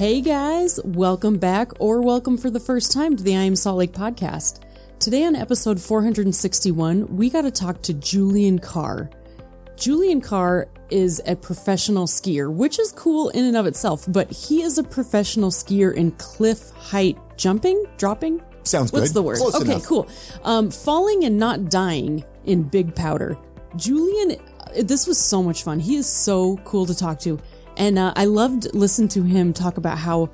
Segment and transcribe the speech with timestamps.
[0.00, 3.76] Hey guys, welcome back or welcome for the first time to the I Am Salt
[3.76, 4.62] Lake podcast.
[4.98, 9.10] Today on episode 461, we got to talk to Julian Carr.
[9.76, 14.62] Julian Carr is a professional skier, which is cool in and of itself, but he
[14.62, 18.40] is a professional skier in cliff height jumping, dropping.
[18.62, 19.16] Sounds What's good.
[19.16, 19.36] the word?
[19.36, 19.84] Close okay, enough.
[19.84, 20.08] cool.
[20.44, 23.36] Um, falling and not dying in big powder.
[23.76, 24.40] Julian,
[24.80, 25.78] this was so much fun.
[25.78, 27.38] He is so cool to talk to,
[27.76, 30.30] and uh, I loved listening to him talk about how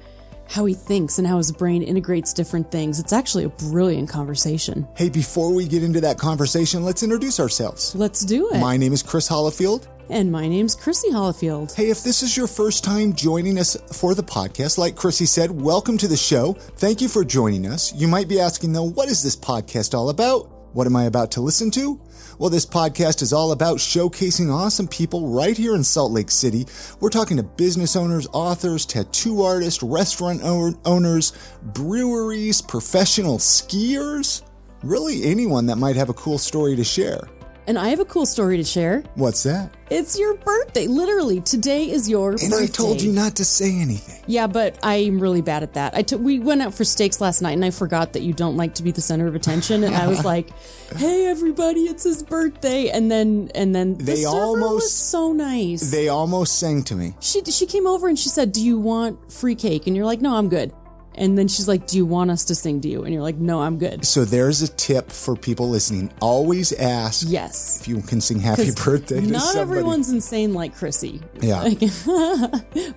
[0.49, 3.01] how he thinks and how his brain integrates different things.
[3.01, 4.87] It's actually a brilliant conversation.
[4.97, 7.97] Hey, before we get into that conversation, let's introduce ourselves.
[7.97, 8.61] Let's do it.
[8.61, 9.89] My name is Chris Hollifield.
[10.09, 11.75] and my name's Chrissy Hollifield.
[11.75, 15.51] Hey, if this is your first time joining us for the podcast, like Chrissy said,
[15.51, 16.53] welcome to the show.
[16.53, 17.93] Thank you for joining us.
[17.93, 20.49] You might be asking, though, what is this podcast all about?
[20.75, 22.01] What am I about to listen to?
[22.39, 26.67] Well, this podcast is all about showcasing awesome people right here in Salt Lake City.
[27.01, 34.43] We're talking to business owners, authors, tattoo artists, restaurant owners, breweries, professional skiers,
[34.83, 37.27] really anyone that might have a cool story to share.
[37.69, 39.03] And I have a cool story to share.
[39.17, 39.71] What's that?
[39.91, 40.87] It's your birthday.
[40.87, 42.65] Literally, today is your And birthday.
[42.65, 44.23] I told you not to say anything.
[44.29, 45.95] Yeah, but I'm really bad at that.
[45.97, 48.57] I took we went out for steaks last night, and I forgot that you don't
[48.57, 49.83] like to be the center of attention.
[49.85, 50.51] And I was like,
[50.97, 55.91] "Hey, everybody, it's his birthday!" And then and then the They was almost- so nice.
[55.91, 57.15] They almost sang to me.
[57.21, 60.21] she she came over and she said, "Do you want free cake?" And you're like,
[60.21, 60.73] "No, I'm good."
[61.17, 63.37] And then she's like, "Do you want us to sing to you?" And you're like,
[63.37, 66.13] "No, I'm good." So there's a tip for people listening.
[66.21, 67.81] Always ask Yes.
[67.81, 69.61] if you can sing happy 'Cause birthday to Not somebody.
[69.61, 71.21] everyone's insane like Chrissy.
[71.41, 71.65] Yeah.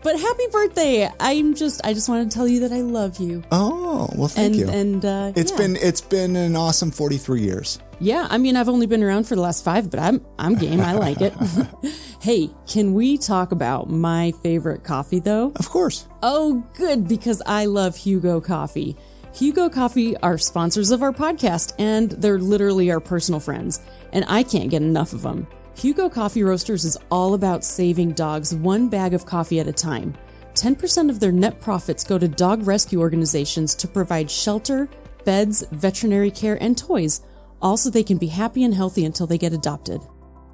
[0.03, 1.09] But happy birthday!
[1.19, 3.43] I'm just I just want to tell you that I love you.
[3.51, 4.69] oh, well thank and you.
[4.69, 5.57] and uh, It's yeah.
[5.57, 7.79] been it's been an awesome 43 years.
[8.02, 10.80] Yeah, I mean, I've only been around for the last five, but I'm I'm game.
[10.80, 11.33] I like it.
[12.22, 15.52] hey, can we talk about my favorite coffee though?
[15.58, 16.08] Of course.
[16.23, 18.95] Oh, good, because I love Hugo Coffee.
[19.33, 24.43] Hugo Coffee are sponsors of our podcast, and they're literally our personal friends, and I
[24.43, 25.45] can't get enough of them.
[25.76, 30.14] Hugo Coffee Roasters is all about saving dogs one bag of coffee at a time.
[30.55, 34.89] 10% of their net profits go to dog rescue organizations to provide shelter,
[35.23, 37.21] beds, veterinary care, and toys,
[37.61, 40.02] all so they can be happy and healthy until they get adopted.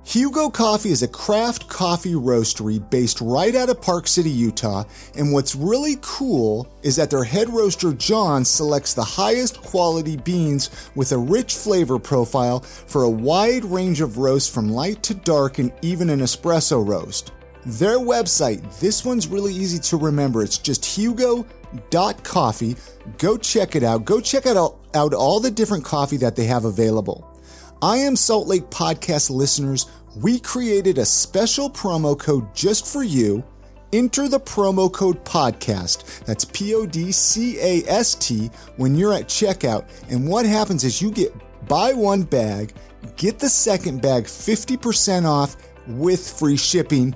[0.08, 4.84] Hugo Coffee is a craft coffee roastery based right out of Park City, Utah.
[5.18, 10.70] And what's really cool is that their head roaster, John, selects the highest quality beans
[10.94, 15.58] with a rich flavor profile for a wide range of roasts from light to dark
[15.58, 17.32] and even an espresso roast.
[17.66, 20.44] Their website, this one's really easy to remember.
[20.44, 22.76] It's just hugo.coffee.
[23.18, 24.06] Go check it out.
[24.06, 27.30] Go check it out out all the different coffee that they have available.
[27.82, 29.86] I am Salt Lake podcast listeners.
[30.16, 33.44] We created a special promo code just for you.
[33.94, 36.26] Enter the promo code podcast.
[36.26, 39.88] That's P O D C A S T when you're at checkout.
[40.10, 41.34] And what happens is you get
[41.68, 42.74] buy one bag,
[43.18, 45.56] get the second bag 50% off
[45.88, 47.16] with free shipping.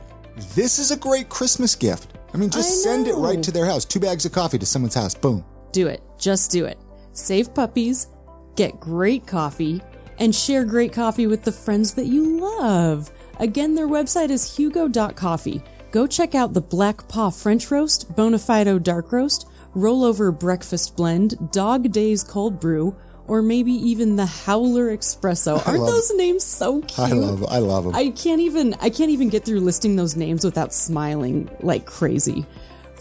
[0.56, 2.14] This is a great Christmas gift.
[2.34, 3.86] I mean, just I send it right to their house.
[3.86, 5.16] Two bags of coffee to someone's house.
[5.16, 5.44] Boom.
[5.72, 6.02] Do it.
[6.18, 6.78] Just do it.
[7.14, 8.08] Save puppies,
[8.56, 9.82] get great coffee,
[10.20, 13.12] and share great coffee with the friends that you love.
[13.40, 15.62] Again, their website is hugo.coffee.
[15.92, 21.92] Go check out the Black Paw French Roast, Bonafido Dark Roast, Rollover Breakfast Blend, Dog
[21.92, 22.96] Days Cold Brew,
[23.28, 25.66] or maybe even the Howler Espresso.
[25.66, 27.00] Aren't love those names so cute?
[27.00, 27.96] I love I love them.
[27.96, 32.46] I can't even I can't even get through listing those names without smiling like crazy.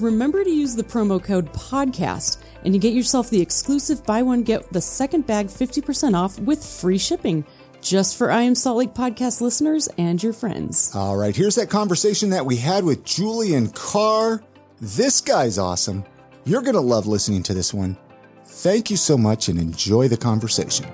[0.01, 4.43] Remember to use the promo code podcast and you get yourself the exclusive buy one
[4.43, 7.45] get the second bag 50% off with free shipping
[7.81, 10.95] just for I am Salt Lake podcast listeners and your friends.
[10.95, 14.43] All right, here's that conversation that we had with Julian Carr.
[14.81, 16.05] This guy's awesome.
[16.45, 17.97] You're going to love listening to this one.
[18.45, 20.87] Thank you so much and enjoy the conversation.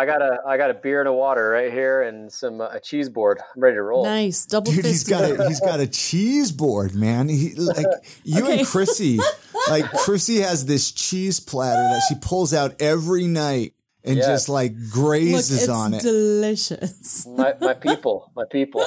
[0.00, 2.68] I got a I got a beer and a water right here and some uh,
[2.72, 3.38] a cheese board.
[3.54, 4.04] I'm ready to roll.
[4.04, 4.46] Nice.
[4.46, 5.36] Double Dude, he's fisted.
[5.36, 7.28] got a he's got a cheese board, man.
[7.28, 7.86] He like
[8.24, 8.58] you Okay.
[8.60, 9.18] and Chrissy,
[9.68, 14.26] like Chrissy has this cheese platter that she pulls out every night and Yes.
[14.26, 16.00] just like Look, grazes it's on it.
[16.02, 17.26] delicious.
[17.36, 18.84] My my people, my people.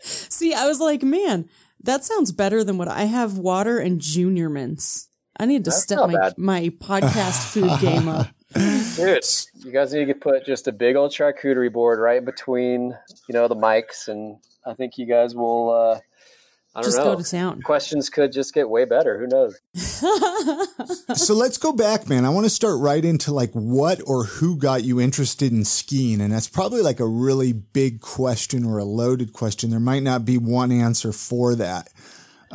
[0.00, 1.48] See, I was like, man,
[1.82, 5.08] that sounds better than what I have water and junior mints.
[5.36, 6.38] I need to That's step my, bad.
[6.38, 8.28] my podcast food game up.
[8.54, 9.24] Dude,
[9.64, 12.96] you guys need to put just a big old charcuterie board right between,
[13.28, 16.00] you know, the mics and I think you guys will uh
[16.74, 17.16] I don't just know.
[17.16, 17.60] go to town.
[17.60, 19.18] Questions could just get way better.
[19.18, 19.60] Who knows?
[21.14, 22.24] so let's go back, man.
[22.24, 26.22] I want to start right into like what or who got you interested in skiing.
[26.22, 29.68] And that's probably like a really big question or a loaded question.
[29.68, 31.90] There might not be one answer for that.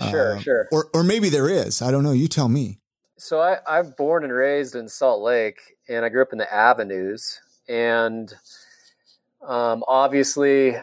[0.09, 0.67] Sure, uh, sure.
[0.71, 1.83] Or, or maybe there is.
[1.83, 2.11] I don't know.
[2.11, 2.79] You tell me.
[3.17, 6.53] So I, I'm born and raised in Salt Lake, and I grew up in the
[6.53, 7.41] Avenues.
[7.67, 8.33] And
[9.45, 10.75] um, obviously,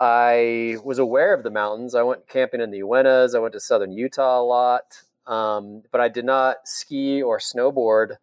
[0.00, 1.94] I was aware of the mountains.
[1.94, 3.34] I went camping in the Uintas.
[3.34, 8.16] I went to southern Utah a lot, um, but I did not ski or snowboard.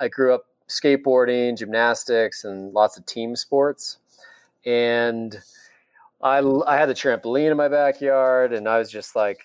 [0.00, 3.98] I grew up skateboarding, gymnastics, and lots of team sports.
[4.64, 5.38] And
[6.22, 9.40] I, I had the trampoline in my backyard, and I was just like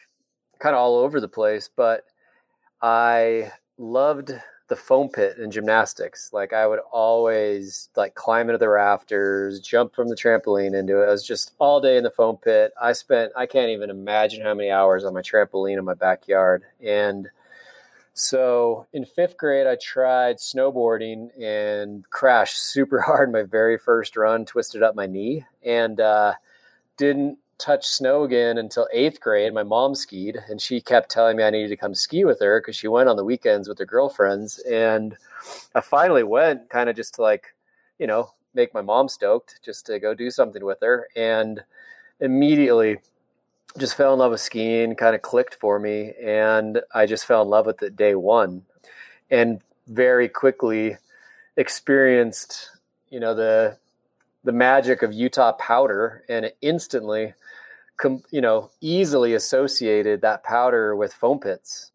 [0.60, 1.70] kind of all over the place.
[1.74, 2.06] But
[2.82, 4.32] I loved
[4.68, 6.32] the foam pit in gymnastics.
[6.34, 11.08] Like I would always like climb into the rafters, jump from the trampoline into it.
[11.08, 12.74] I was just all day in the foam pit.
[12.82, 16.64] I spent I can't even imagine how many hours on my trampoline in my backyard.
[16.86, 17.30] And
[18.14, 24.44] so in fifth grade, I tried snowboarding and crashed super hard my very first run,
[24.46, 26.34] twisted up my knee, and uh,
[26.98, 29.54] didn't touch snow again until eighth grade.
[29.54, 32.62] My mom skied, and she kept telling me I needed to come ski with her
[32.62, 34.60] because she went on the weekends with her girlfriends.
[34.60, 35.18] And
[35.76, 37.56] I finally went, kind of just to like,
[38.00, 41.08] you know, make my mom stoked, just to go do something with her.
[41.16, 41.64] And
[42.20, 42.98] immediately
[43.78, 46.14] just fell in love with skiing, kind of clicked for me.
[46.22, 48.64] And I just fell in love with it day one.
[49.30, 50.98] And very quickly
[51.58, 52.70] experienced,
[53.10, 53.78] you know, the
[54.44, 57.34] the magic of Utah powder and instantly
[57.98, 61.92] com, you know, easily associated that powder with foam pits.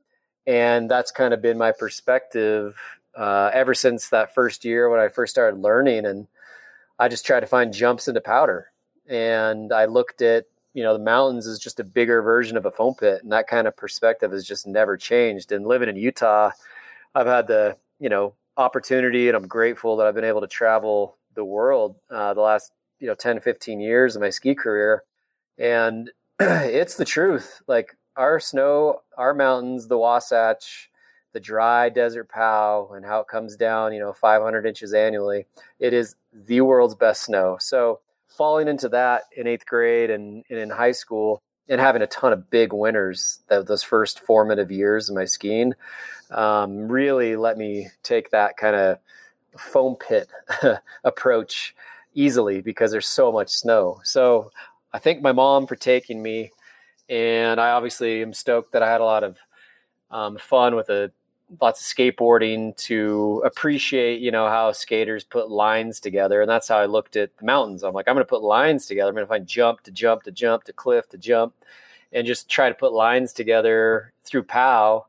[0.46, 2.76] And that's kind of been my perspective
[3.16, 6.04] uh, ever since that first year when I first started learning.
[6.04, 6.26] And
[6.98, 8.72] I just tried to find jumps into powder.
[9.08, 12.70] And I looked at, you know, the mountains is just a bigger version of a
[12.70, 13.22] foam pit.
[13.22, 15.52] And that kind of perspective has just never changed.
[15.52, 16.50] And living in Utah,
[17.14, 21.16] I've had the, you know, opportunity and I'm grateful that I've been able to travel
[21.34, 25.04] the world uh, the last, you know, 10, 15 years of my ski career
[25.58, 26.10] and
[26.40, 27.62] it's the truth.
[27.66, 30.90] Like our snow, our mountains, the Wasatch,
[31.32, 35.46] the dry desert POW, and how it comes down, you know, 500 inches annually.
[35.78, 37.56] It is the world's best snow.
[37.60, 42.06] So falling into that in eighth grade and, and in high school, and having a
[42.06, 45.72] ton of big winters that those first formative years of my skiing
[46.30, 48.98] um, really let me take that kind of
[49.56, 50.28] foam pit
[51.04, 51.74] approach
[52.14, 54.00] easily because there's so much snow.
[54.04, 54.50] So
[54.92, 56.52] I thank my mom for taking me,
[57.08, 59.38] and I obviously am stoked that I had a lot of
[60.10, 61.10] um, fun with a
[61.60, 66.78] lots of skateboarding to appreciate, you know, how skaters put lines together, and that's how
[66.78, 67.82] I looked at the mountains.
[67.82, 69.08] I'm like, I'm going to put lines together.
[69.08, 71.54] I'm going to find jump to jump to jump to cliff to jump,
[72.12, 75.06] and just try to put lines together through POW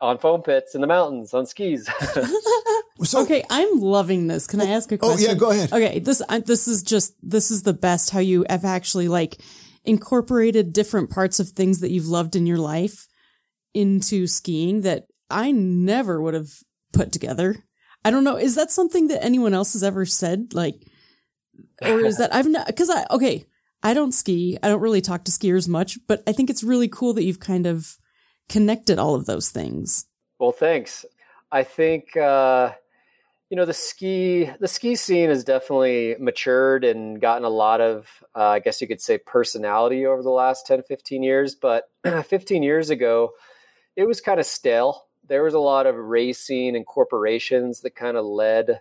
[0.00, 1.88] on foam pits in the mountains on skis.
[3.02, 4.46] so, okay, I'm loving this.
[4.46, 5.26] Can I ask a question?
[5.26, 5.72] Oh yeah, go ahead.
[5.72, 9.40] Okay, this I, this is just this is the best how you have actually like
[9.84, 13.06] incorporated different parts of things that you've loved in your life
[13.74, 16.50] into skiing that I never would have
[16.92, 17.64] put together.
[18.04, 18.36] I don't know.
[18.36, 20.54] Is that something that anyone else has ever said?
[20.54, 20.74] Like,
[21.82, 23.46] or is that I've not, cause I, okay,
[23.82, 24.58] I don't ski.
[24.62, 27.40] I don't really talk to skiers much, but I think it's really cool that you've
[27.40, 27.96] kind of
[28.48, 30.06] connected all of those things.
[30.38, 31.04] Well, thanks.
[31.50, 32.72] I think uh,
[33.50, 38.22] you know the ski the ski scene has definitely matured and gotten a lot of
[38.36, 41.90] uh, I guess you could say personality over the last 10 15 years, but
[42.26, 43.32] 15 years ago
[43.96, 45.06] it was kind of stale.
[45.26, 48.80] There was a lot of racing and corporations that kind of led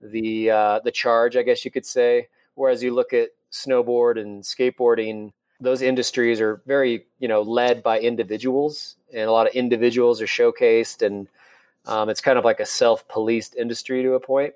[0.00, 2.28] the uh, the charge, I guess you could say.
[2.54, 8.00] Whereas you look at snowboard and skateboarding, those industries are very you know led by
[8.00, 11.28] individuals and a lot of individuals are showcased and
[11.86, 14.54] um, it's kind of like a self-policed industry to a point.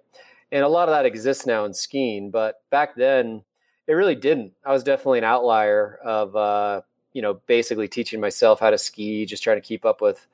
[0.52, 3.44] And a lot of that exists now in skiing but back then
[3.87, 4.52] it really didn't.
[4.64, 6.82] I was definitely an outlier of uh,
[7.12, 10.26] you know basically teaching myself how to ski just trying to keep up with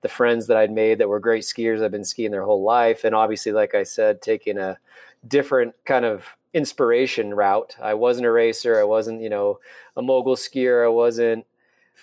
[0.00, 1.82] the friends that i'd made that were great skiers.
[1.82, 3.04] I've been skiing their whole life.
[3.04, 4.78] And obviously like i said taking a
[5.26, 7.76] different kind of inspiration route.
[7.80, 8.78] I wasn't a racer.
[8.78, 9.60] I wasn't you know
[9.96, 10.84] a mogul skier.
[10.84, 11.46] I wasn't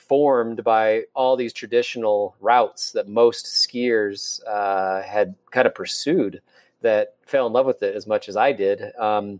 [0.09, 6.41] formed by all these traditional routes that most skiers uh, had kind of pursued
[6.81, 8.81] that fell in love with it as much as I did.
[8.97, 9.39] Um,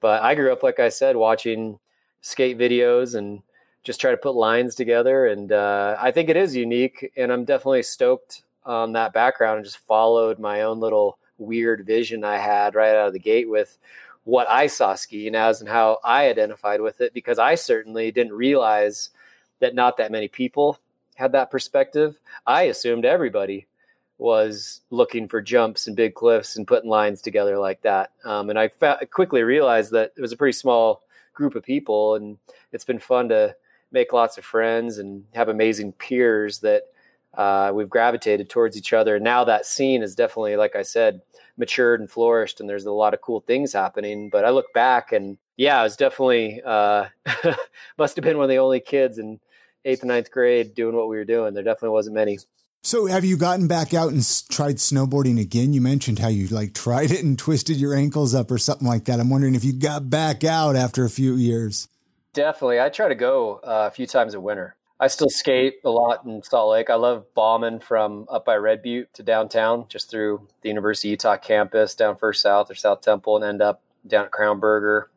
[0.00, 1.78] but I grew up, like I said, watching
[2.20, 3.42] skate videos and
[3.82, 5.26] just try to put lines together.
[5.26, 7.10] And uh, I think it is unique.
[7.16, 12.24] And I'm definitely stoked on that background and just followed my own little weird vision
[12.24, 13.78] I had right out of the gate with
[14.24, 18.34] what I saw skiing as and how I identified with it because I certainly didn't
[18.34, 19.08] realize
[19.60, 20.78] that not that many people
[21.14, 22.18] had that perspective.
[22.46, 23.66] I assumed everybody
[24.18, 28.12] was looking for jumps and big cliffs and putting lines together like that.
[28.24, 31.02] Um, and I fa- quickly realized that it was a pretty small
[31.32, 32.36] group of people, and
[32.72, 33.56] it's been fun to
[33.92, 36.84] make lots of friends and have amazing peers that
[37.34, 39.16] uh, we've gravitated towards each other.
[39.16, 41.22] And now that scene is definitely, like I said,
[41.56, 44.28] matured and flourished, and there's a lot of cool things happening.
[44.28, 47.06] But I look back and yeah, I was definitely uh,
[47.98, 49.40] must have been one of the only kids in
[49.84, 51.54] eighth and ninth grade doing what we were doing.
[51.54, 52.38] There definitely wasn't many.
[52.82, 55.74] So have you gotten back out and tried snowboarding again?
[55.74, 59.04] You mentioned how you like tried it and twisted your ankles up or something like
[59.04, 59.20] that.
[59.20, 61.88] I'm wondering if you got back out after a few years.
[62.32, 62.80] Definitely.
[62.80, 64.76] I try to go uh, a few times a winter.
[64.98, 66.90] I still skate a lot in Salt Lake.
[66.90, 71.12] I love bombing from up by Red Butte to downtown, just through the University of
[71.12, 75.08] Utah campus, down First South or South Temple, and end up down at Crown Burger.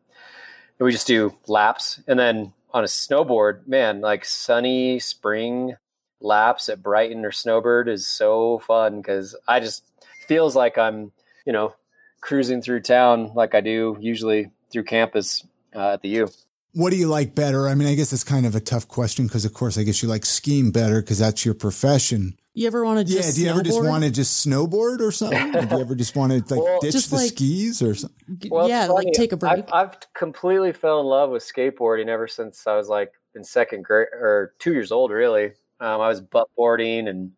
[0.79, 1.99] And we just do laps.
[2.07, 5.75] And then on a snowboard, man, like sunny spring
[6.19, 9.83] laps at Brighton or Snowbird is so fun because I just
[10.27, 11.11] feels like I'm,
[11.45, 11.75] you know,
[12.21, 16.29] cruising through town like I do usually through campus uh, at the U.
[16.73, 17.67] What do you like better?
[17.67, 20.01] I mean, I guess it's kind of a tough question because, of course, I guess
[20.01, 22.35] you like skiing better because that's your profession.
[22.55, 23.33] You ever want to just yeah?
[23.33, 23.51] Do you snowboard?
[23.55, 25.51] ever just want to just snowboard or something?
[25.69, 28.49] do you ever just want to like well, ditch the like, skis or something?
[28.51, 29.51] Well, yeah, like take a break.
[29.51, 33.85] I've, I've, completely fell in love with skateboarding ever since I was like in second
[33.85, 35.09] grade or two years old.
[35.09, 35.45] Really,
[35.79, 37.31] um, I was butt boarding and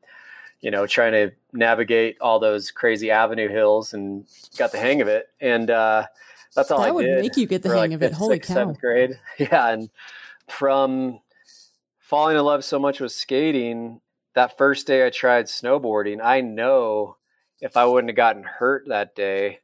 [0.60, 4.26] you know trying to navigate all those crazy avenue hills and
[4.58, 5.30] got the hang of it.
[5.40, 6.08] And uh,
[6.56, 8.12] that's all that I would did make you get the hang like of it.
[8.12, 8.56] Holy sixth, cow!
[8.56, 9.70] Seventh grade, yeah.
[9.70, 9.90] And
[10.50, 11.22] from
[12.00, 14.02] falling in love so much with skating,
[14.36, 17.18] that first day I tried snowboarding, I know
[17.62, 19.60] if I wouldn't have gotten hurt that day,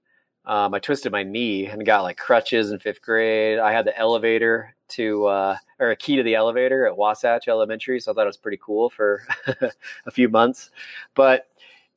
[0.46, 3.60] um, I twisted my knee and got like crutches in fifth grade.
[3.60, 8.00] I had the elevator to, uh, or a key to the elevator at Wasatch Elementary.
[8.00, 9.22] So I thought it was pretty cool for
[10.06, 10.72] a few months.
[11.14, 11.48] But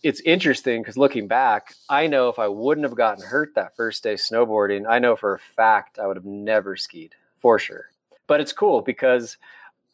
[0.03, 4.03] it's interesting because looking back, I know if I wouldn't have gotten hurt that first
[4.03, 7.87] day snowboarding, I know for a fact I would have never skied for sure.
[8.27, 9.39] But it's cool because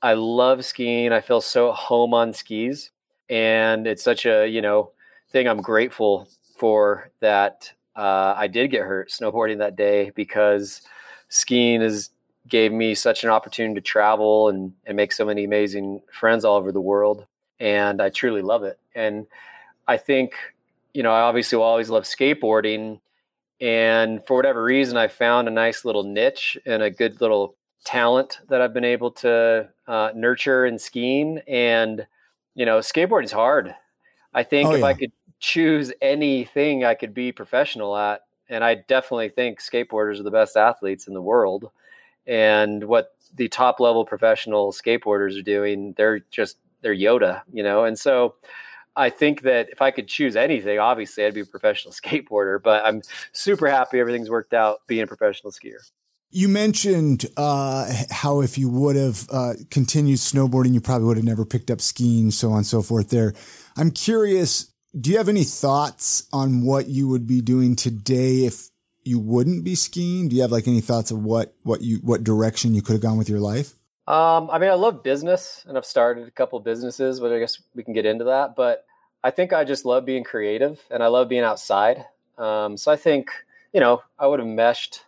[0.02, 1.12] I love skiing.
[1.12, 2.90] I feel so home on skis.
[3.28, 4.92] And it's such a, you know,
[5.30, 10.82] thing I'm grateful for that uh, I did get hurt snowboarding that day because
[11.28, 12.10] skiing is
[12.48, 16.56] gave me such an opportunity to travel and, and make so many amazing friends all
[16.56, 17.26] over the world.
[17.60, 18.78] And I truly love it.
[18.94, 19.26] And
[19.86, 20.32] I think,
[20.94, 23.00] you know, I obviously will always love skateboarding.
[23.60, 28.40] And for whatever reason, I found a nice little niche and a good little talent
[28.48, 31.40] that I've been able to uh, nurture in skiing.
[31.48, 32.06] And,
[32.54, 33.74] you know, skateboarding is hard.
[34.32, 34.86] I think oh, if yeah.
[34.86, 40.24] I could choose anything I could be professional at, and I definitely think skateboarders are
[40.24, 41.70] the best athletes in the world.
[42.26, 47.84] And what the top level professional skateboarders are doing, they're just, they're Yoda, you know?
[47.84, 48.34] And so,
[48.96, 52.84] I think that if I could choose anything, obviously I'd be a professional skateboarder, but
[52.84, 55.78] I'm super happy everything's worked out being a professional skier.
[56.32, 61.26] You mentioned uh, how if you would have uh, continued snowboarding, you probably would have
[61.26, 63.10] never picked up skiing, so on and so forth.
[63.10, 63.34] There,
[63.76, 64.72] I'm curious.
[64.98, 68.68] Do you have any thoughts on what you would be doing today if
[69.02, 70.28] you wouldn't be skiing?
[70.28, 73.02] Do you have like any thoughts of what what you what direction you could have
[73.02, 73.74] gone with your life?
[74.06, 77.60] Um, I mean, I love business, and I've started a couple businesses, but I guess
[77.74, 78.54] we can get into that.
[78.54, 78.84] But
[79.24, 82.04] I think I just love being creative, and I love being outside.
[82.38, 83.30] Um, so I think
[83.72, 85.02] you know I would have meshed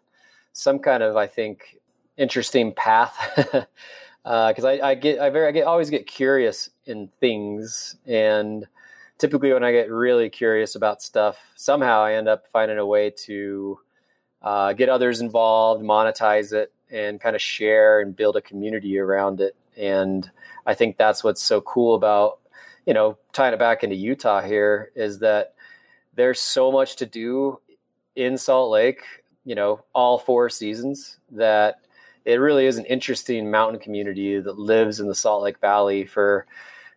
[0.53, 1.79] some kind of I think
[2.17, 3.17] interesting path.
[3.35, 3.67] Because
[4.65, 7.97] uh, I, I, get I very I get always get curious in things.
[8.07, 8.67] And
[9.19, 13.11] typically when I get really curious about stuff somehow I end up finding a way
[13.27, 13.79] to
[14.43, 19.41] uh, get others involved monetize it and kind of share and build a community around
[19.41, 19.57] it.
[19.77, 20.29] And
[20.67, 22.41] I think that's what's so cool about
[22.87, 25.55] you know tying it back into Utah here is that
[26.15, 27.61] there's so much to do
[28.17, 31.81] in Salt Lake you know all four seasons that
[32.25, 36.47] it really is an interesting mountain community that lives in the Salt Lake Valley for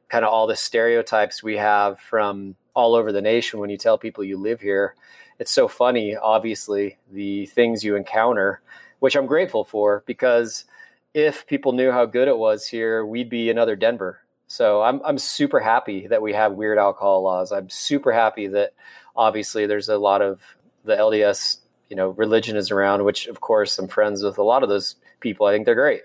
[0.09, 3.97] kind of all the stereotypes we have from all over the nation when you tell
[3.97, 4.95] people you live here.
[5.39, 8.61] It's so funny, obviously, the things you encounter,
[8.99, 10.65] which I'm grateful for because
[11.13, 14.19] if people knew how good it was here, we'd be another Denver.
[14.47, 17.51] So I'm I'm super happy that we have weird alcohol laws.
[17.51, 18.73] I'm super happy that
[19.15, 20.41] obviously there's a lot of
[20.83, 21.57] the LDS
[21.89, 24.95] you know religion is around which of course i'm friends with a lot of those
[25.19, 25.47] people.
[25.47, 26.03] I think they're great.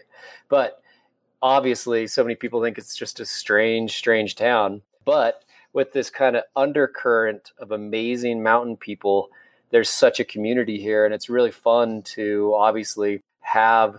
[0.49, 0.83] But
[1.43, 4.83] obviously so many people think it's just a strange strange town.
[5.05, 9.31] But with this kind of undercurrent of amazing mountain people
[9.71, 13.97] there's such a community here and it's really fun to obviously have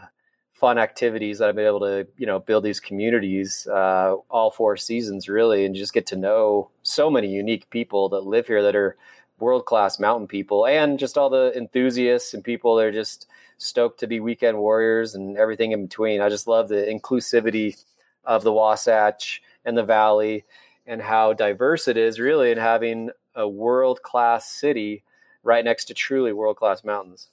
[0.53, 4.77] fun activities that I've been able to, you know, build these communities uh, all four
[4.77, 8.75] seasons really, and just get to know so many unique people that live here that
[8.75, 8.95] are
[9.41, 14.00] world class mountain people, and just all the enthusiasts and people that are just stoked
[14.00, 16.21] to be weekend warriors and everything in between.
[16.21, 17.83] I just love the inclusivity
[18.24, 20.45] of the Wasatch and the Valley,
[20.88, 25.03] and how diverse it is really, in having a world class city
[25.43, 27.29] right next to truly world class mountains.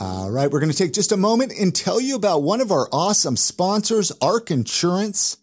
[0.00, 2.72] All right, we're going to take just a moment and tell you about one of
[2.72, 5.36] our awesome sponsors, ARK Insurance.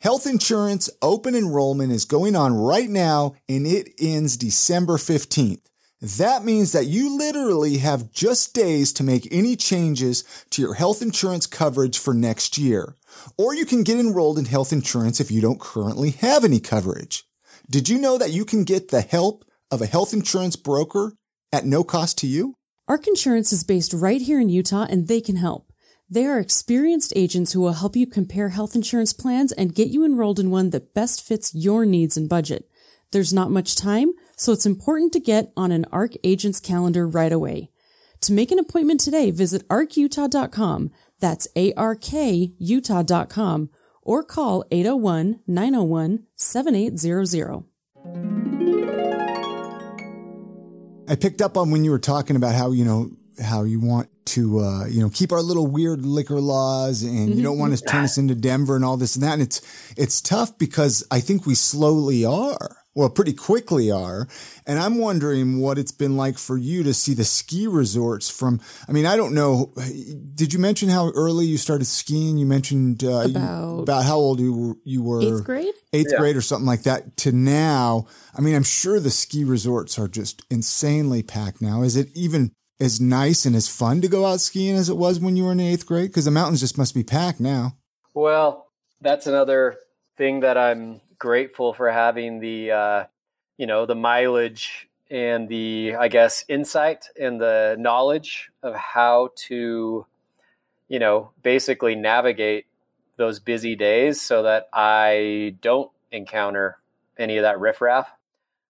[0.00, 5.60] Health insurance open enrollment is going on right now and it ends December 15th.
[6.00, 11.02] That means that you literally have just days to make any changes to your health
[11.02, 12.96] insurance coverage for next year.
[13.36, 17.24] Or you can get enrolled in health insurance if you don't currently have any coverage.
[17.68, 21.12] Did you know that you can get the help of a health insurance broker
[21.52, 22.54] at no cost to you?
[22.88, 25.69] ARK Insurance is based right here in Utah and they can help.
[26.12, 30.04] They are experienced agents who will help you compare health insurance plans and get you
[30.04, 32.68] enrolled in one that best fits your needs and budget.
[33.12, 37.30] There's not much time, so it's important to get on an ARK agent's calendar right
[37.30, 37.70] away.
[38.22, 40.90] To make an appointment today, visit arkutah.com.
[41.20, 43.70] That's A-R-K Utah.com
[44.02, 47.64] or call 801-901-7800.
[51.08, 54.08] I picked up on when you were talking about how, you know, how you want
[54.26, 57.84] to, uh, you know, keep our little weird liquor laws and you don't want to
[57.84, 59.34] turn us into Denver and all this and that.
[59.34, 59.60] And it's,
[59.96, 64.26] it's tough because I think we slowly are well, pretty quickly are.
[64.66, 68.60] And I'm wondering what it's been like for you to see the ski resorts from,
[68.88, 69.72] I mean, I don't know.
[70.34, 72.36] Did you mention how early you started skiing?
[72.36, 75.22] You mentioned uh, about, you, about how old you, you were.
[75.22, 75.74] Eighth grade?
[75.92, 76.18] Eighth yeah.
[76.18, 78.06] grade or something like that to now.
[78.36, 81.82] I mean, I'm sure the ski resorts are just insanely packed now.
[81.82, 85.20] Is it even as nice and as fun to go out skiing as it was
[85.20, 86.10] when you were in eighth grade?
[86.10, 87.76] Because the mountains just must be packed now.
[88.14, 88.68] Well,
[89.00, 89.76] that's another
[90.16, 93.04] thing that I'm grateful for having the uh,
[93.56, 100.06] you know the mileage and the I guess insight and the knowledge of how to
[100.88, 102.66] you know basically navigate
[103.16, 106.78] those busy days so that I don't encounter
[107.18, 108.10] any of that riffraff.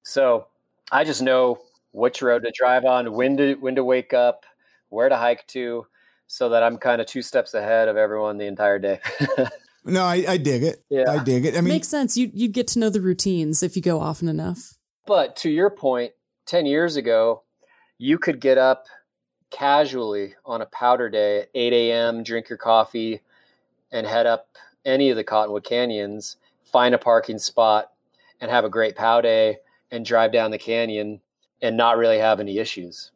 [0.02, 0.48] So
[0.90, 1.61] I just know
[1.92, 4.44] which road to drive on, when to when to wake up,
[4.88, 5.87] where to hike to,
[6.26, 9.00] so that I'm kind of two steps ahead of everyone the entire day.
[9.85, 10.85] No, I, I dig it.
[10.88, 11.11] Yeah.
[11.11, 11.57] I dig it.
[11.57, 12.16] I mean, makes sense.
[12.16, 14.74] You you get to know the routines if you go often enough.
[15.07, 16.12] But to your point,
[16.46, 17.42] ten years ago,
[17.98, 18.87] you could get up
[19.50, 23.22] casually on a powder day at eight a.m., drink your coffee,
[23.90, 24.48] and head up
[24.85, 27.90] any of the Cottonwood canyons, find a parking spot,
[28.40, 29.59] and have a great pow day,
[29.90, 31.20] and drive down the canyon,
[31.62, 33.11] and not really have any issues.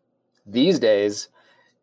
[0.46, 1.28] These days,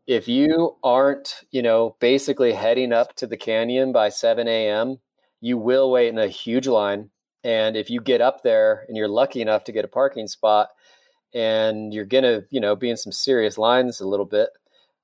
[0.08, 5.00] if you aren't, you know, basically heading up to the canyon by 7 a.m.,
[5.40, 7.10] you will wait in a huge line.
[7.44, 10.70] And if you get up there and you're lucky enough to get a parking spot,
[11.34, 14.50] and you're gonna, you know, be in some serious lines a little bit.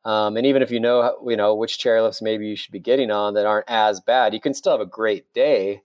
[0.05, 3.11] Um, and even if you know, you know, which chairlifts maybe you should be getting
[3.11, 5.81] on that aren't as bad, you can still have a great day,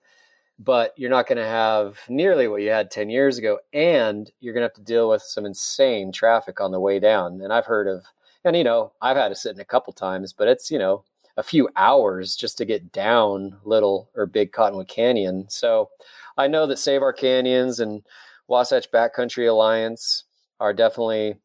[0.65, 3.59] but you're not going to have nearly what you had 10 years ago.
[3.73, 7.41] And you're going to have to deal with some insane traffic on the way down.
[7.41, 8.05] And I've heard of
[8.45, 11.05] and you know, I've had to sit in a couple times, but it's you know
[11.37, 15.47] a few hours just to get down Little or Big Cottonwood Canyon.
[15.49, 15.91] So
[16.37, 18.03] I know that Save Our Canyons and
[18.49, 20.25] Wasatch Backcountry Alliance
[20.61, 21.37] are definitely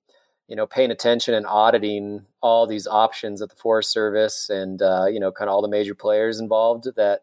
[0.47, 5.06] you know paying attention and auditing all these options at the Forest Service and uh,
[5.06, 7.21] you know kind of all the major players involved that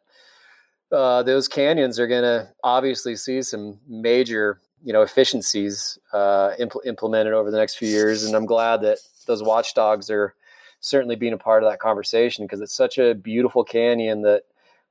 [0.92, 6.84] uh, those canyons are going to obviously see some major you know efficiencies uh, impl-
[6.84, 10.34] implemented over the next few years and i'm glad that those watchdogs are
[10.80, 14.42] certainly being a part of that conversation because it's such a beautiful canyon that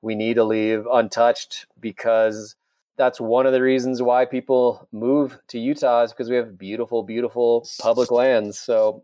[0.01, 2.55] we need to leave untouched because
[2.97, 7.03] that's one of the reasons why people move to Utah is because we have beautiful,
[7.03, 8.59] beautiful public lands.
[8.59, 9.03] So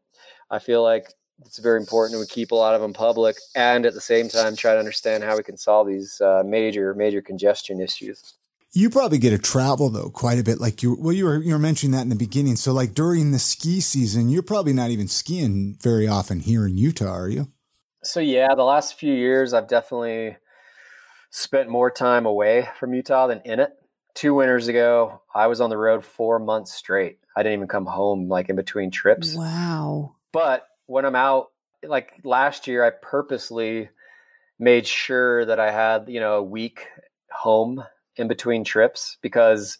[0.51, 1.13] I feel like
[1.45, 4.55] it's very important to keep a lot of them public and at the same time
[4.55, 8.35] try to understand how we can solve these uh, major, major congestion issues.
[8.71, 10.61] You probably get to travel though quite a bit.
[10.61, 12.55] Like you, well, you were you were mentioning that in the beginning.
[12.55, 16.77] So like during the ski season, you're probably not even skiing very often here in
[16.77, 17.51] Utah, are you?
[18.03, 20.37] So yeah, the last few years I've definitely
[21.31, 23.71] spent more time away from Utah than in it.
[24.13, 27.17] Two winters ago, I was on the road four months straight.
[27.35, 29.33] I didn't even come home like in between trips.
[29.33, 30.15] Wow.
[30.31, 31.51] But when I'm out,
[31.87, 33.89] like last year, I purposely
[34.57, 36.87] made sure that I had, you know, a week
[37.31, 37.83] home
[38.15, 39.77] in between trips because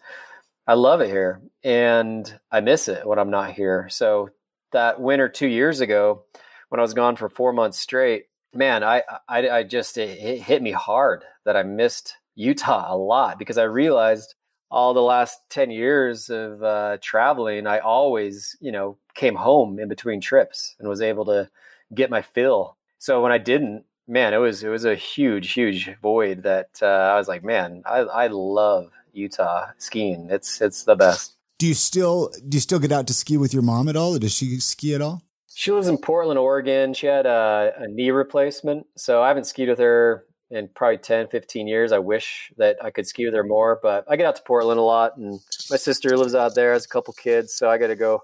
[0.68, 3.88] I love it here and I miss it when I'm not here.
[3.90, 4.30] So
[4.72, 6.26] that winter two years ago
[6.70, 10.62] when I was gone for four months straight, man, I, I, I just, it hit
[10.62, 14.36] me hard that I missed Utah a lot because I realized
[14.72, 19.90] all the last 10 years of uh, traveling, I always, you know, came home in
[19.90, 21.50] between trips and was able to
[21.94, 22.78] get my fill.
[23.00, 26.86] So when I didn't, man, it was, it was a huge, huge void that uh,
[26.86, 30.28] I was like, man, I, I love Utah skiing.
[30.30, 31.36] It's, it's the best.
[31.58, 34.16] Do you still, do you still get out to ski with your mom at all?
[34.16, 35.24] Or does she ski at all?
[35.54, 36.94] She lives in Portland, Oregon.
[36.94, 38.86] She had a, a knee replacement.
[38.96, 41.92] So I haven't skied with her in probably 10, 15 years.
[41.92, 44.84] I wish that I could ski there more, but I get out to Portland a
[44.84, 47.54] lot and my sister lives out there, has a couple kids.
[47.54, 48.22] So I got to go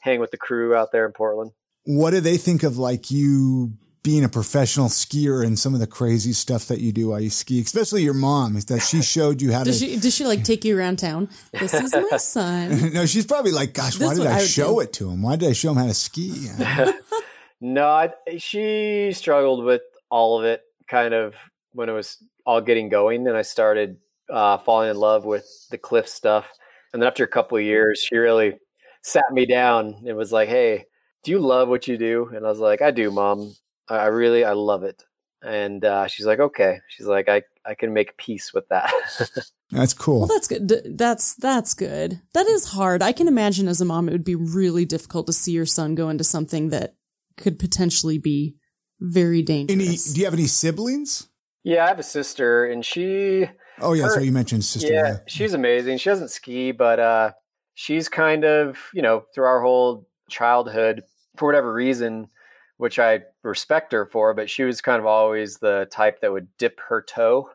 [0.00, 1.52] hang with the crew out there in Portland.
[1.84, 3.72] What do they think of like you
[4.06, 7.28] being a professional skier and some of the crazy stuff that you do while you
[7.28, 9.86] ski, especially your mom, is that she showed you how does to.
[9.86, 11.28] She, does she like take you around town?
[11.52, 12.92] This is my son.
[12.92, 14.80] no, she's probably like, gosh, This why did I, I show do.
[14.80, 15.22] it to him?
[15.22, 16.48] Why did I show him how to ski?
[17.60, 21.34] no, I, she struggled with all of it kind of
[21.76, 23.26] when it was all getting going.
[23.28, 23.98] And I started
[24.30, 26.50] uh, falling in love with the cliff stuff.
[26.92, 28.54] And then after a couple of years, she really
[29.02, 30.86] sat me down and was like, Hey,
[31.22, 32.30] do you love what you do?
[32.34, 33.54] And I was like, I do, mom.
[33.88, 35.04] I I really, I love it.
[35.42, 36.80] And uh, she's like, okay.
[36.88, 38.90] She's like, I, I can make peace with that.
[39.70, 40.20] That's cool.
[40.20, 40.66] Well, that's good.
[40.68, 42.20] D- That's that's good.
[42.34, 43.02] That is hard.
[43.02, 45.96] I can imagine as a mom, it would be really difficult to see your son
[45.96, 46.94] go into something that
[47.36, 48.54] could potentially be
[49.00, 50.12] very Any, dangerous.
[50.14, 51.28] do you have any siblings?
[51.66, 53.48] Yeah, I have a sister and she,
[53.80, 54.24] Oh, yeah, Her- right.
[54.24, 54.92] You mentioned sister.
[54.92, 55.98] yeah, she's amazing.
[55.98, 57.32] She doesn't ski, but uh,
[57.74, 61.02] she's kind of, you know, through our whole childhood,
[61.36, 62.28] for whatever reason,
[62.76, 66.46] which I respect her for, but she was kind of always the type that would
[66.56, 67.50] dip her toe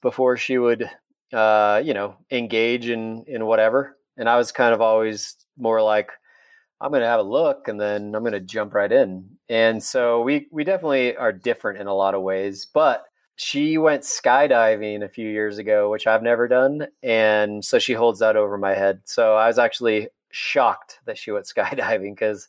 [0.00, 0.90] before she would,
[1.32, 3.96] uh, you know, engage in in whatever.
[4.16, 6.10] And I was kind of always more like,
[6.80, 9.36] I'm going to have a look and then I'm going to jump right in.
[9.50, 13.04] And so we we definitely are different in a lot of ways, but
[13.40, 18.18] she went skydiving a few years ago, which I've never done, and so she holds
[18.18, 19.00] that over my head.
[19.04, 22.48] So I was actually shocked that she went skydiving because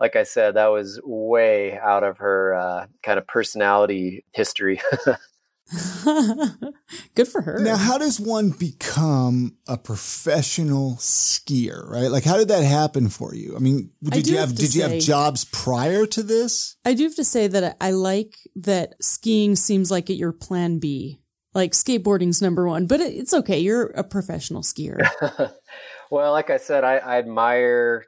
[0.00, 4.80] like I said, that was way out of her uh, kind of personality history.
[7.14, 7.60] good for her.
[7.60, 12.10] Now, how does one become a professional skier, right?
[12.10, 13.54] Like, how did that happen for you?
[13.56, 16.76] I mean, did do you have have, to did you have jobs prior to this?
[16.84, 21.20] I do have to say that I like that skiing seems like your plan B.
[21.52, 23.58] Like skateboarding's number one, but it's okay.
[23.58, 25.00] You're a professional skier.
[26.10, 28.04] well, like I said, I, I admire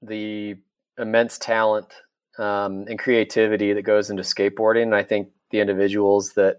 [0.00, 0.56] the
[0.96, 1.92] immense talent
[2.38, 4.84] um, and creativity that goes into skateboarding.
[4.84, 6.58] And I think the individuals that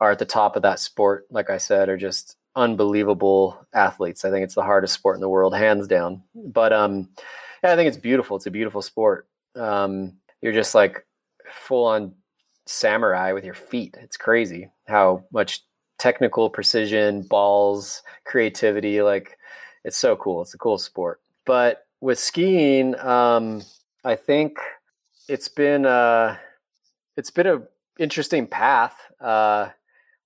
[0.00, 4.24] are at the top of that sport, like I said, are just unbelievable athletes.
[4.24, 6.22] I think it's the hardest sport in the world, hands down.
[6.34, 7.10] But um,
[7.62, 8.36] yeah, I think it's beautiful.
[8.36, 9.28] It's a beautiful sport.
[9.54, 11.06] Um, you're just like
[11.50, 12.14] full on
[12.66, 13.96] samurai with your feet.
[14.00, 15.62] It's crazy how much
[15.98, 19.02] technical precision, balls, creativity.
[19.02, 19.36] Like
[19.84, 20.42] it's so cool.
[20.42, 21.20] It's a cool sport.
[21.44, 23.62] But with skiing, um,
[24.04, 24.58] I think
[25.28, 26.36] it's been uh,
[27.16, 27.62] it's been a
[27.98, 28.96] interesting path.
[29.20, 29.68] Uh,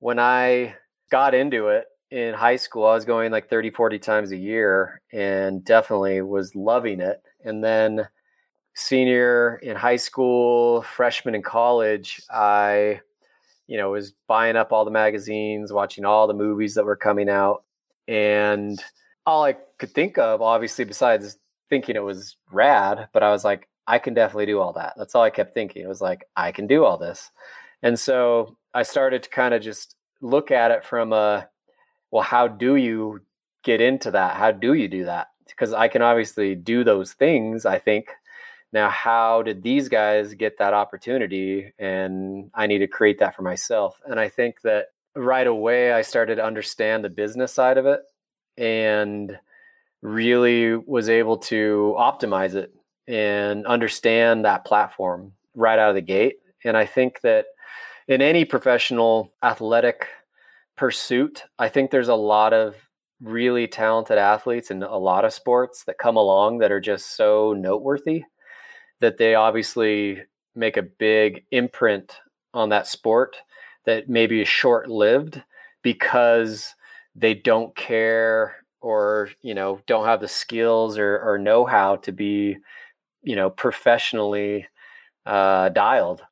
[0.05, 0.75] when I
[1.11, 5.01] got into it in high school, I was going like 30, 40 times a year
[5.11, 7.23] and definitely was loving it.
[7.43, 8.07] And then
[8.75, 13.01] senior in high school, freshman in college, I,
[13.67, 17.31] you know, was buying up all the magazines, watching all the movies that were coming
[17.31, 17.65] out.
[18.07, 18.79] And
[19.25, 21.39] all I could think of, obviously, besides
[21.71, 24.93] thinking it was rad, but I was like, I can definitely do all that.
[24.99, 25.83] That's all I kept thinking.
[25.83, 27.31] It was like, I can do all this.
[27.83, 31.49] And so I started to kind of just look at it from a,
[32.11, 33.21] well, how do you
[33.63, 34.37] get into that?
[34.37, 35.29] How do you do that?
[35.47, 38.09] Because I can obviously do those things, I think.
[38.73, 41.73] Now, how did these guys get that opportunity?
[41.79, 44.01] And I need to create that for myself.
[44.05, 48.01] And I think that right away, I started to understand the business side of it
[48.59, 49.39] and
[50.03, 52.75] really was able to optimize it
[53.07, 56.37] and understand that platform right out of the gate.
[56.65, 57.47] And I think that
[58.09, 60.09] in any professional athletic
[60.77, 62.77] pursuit, I think there's a lot of
[63.21, 67.53] really talented athletes in a lot of sports that come along that are just so
[67.53, 68.25] noteworthy
[69.01, 70.23] that they obviously
[70.55, 72.19] make a big imprint
[72.53, 73.37] on that sport
[73.87, 75.43] that maybe is short lived
[75.83, 76.75] because
[77.15, 82.13] they don't care or you know don't have the skills or, or know how to
[82.13, 82.57] be
[83.23, 84.67] you know professionally
[85.27, 86.23] uh, dialed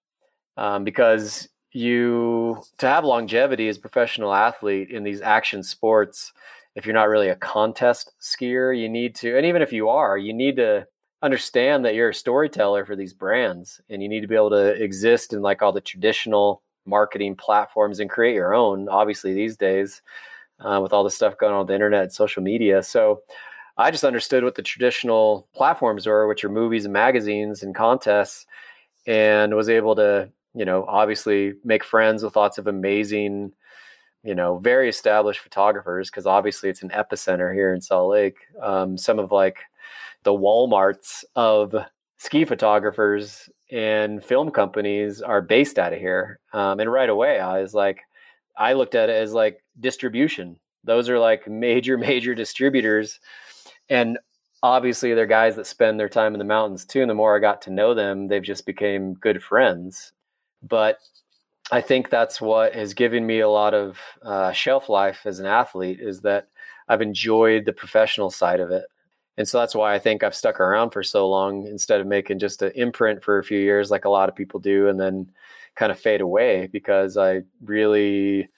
[0.56, 6.32] um, because you to have longevity as a professional athlete in these action sports
[6.74, 10.18] if you're not really a contest skier you need to and even if you are
[10.18, 10.86] you need to
[11.22, 14.72] understand that you're a storyteller for these brands and you need to be able to
[14.82, 20.02] exist in like all the traditional marketing platforms and create your own obviously these days
[20.60, 22.82] uh, with all the stuff going on with the internet and social media.
[22.82, 23.22] So
[23.78, 28.46] i just understood what the traditional platforms were which are movies and magazines and contests
[29.06, 33.52] and was able to you know obviously make friends with lots of amazing
[34.22, 38.96] you know very established photographers because obviously it's an epicenter here in salt lake um,
[38.96, 39.58] some of like
[40.22, 41.74] the Walmarts of
[42.16, 46.38] ski photographers and film companies are based out of here.
[46.52, 48.00] Um, and right away, I was like,
[48.56, 50.56] I looked at it as like distribution.
[50.84, 53.18] Those are like major, major distributors.
[53.88, 54.18] And
[54.62, 57.00] obviously, they're guys that spend their time in the mountains too.
[57.00, 60.12] And the more I got to know them, they've just became good friends.
[60.62, 60.98] But
[61.70, 65.46] I think that's what has given me a lot of uh, shelf life as an
[65.46, 66.48] athlete is that
[66.88, 68.84] I've enjoyed the professional side of it
[69.38, 72.38] and so that's why I think I've stuck around for so long instead of making
[72.38, 75.30] just an imprint for a few years like a lot of people do and then
[75.74, 78.48] kind of fade away because I really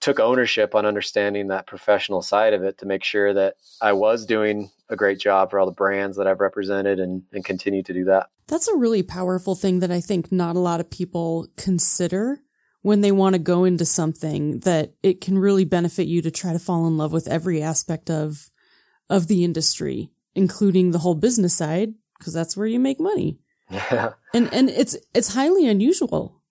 [0.00, 4.26] took ownership on understanding that professional side of it to make sure that I was
[4.26, 7.92] doing a great job for all the brands that I've represented and, and continue to
[7.92, 8.30] do that.
[8.46, 12.40] That's a really powerful thing that I think not a lot of people consider
[12.82, 16.52] when they want to go into something that it can really benefit you to try
[16.52, 18.50] to fall in love with every aspect of
[19.08, 23.38] of the industry including the whole business side, because that's where you make money.
[23.70, 24.12] Yeah.
[24.34, 26.42] And and it's it's highly unusual.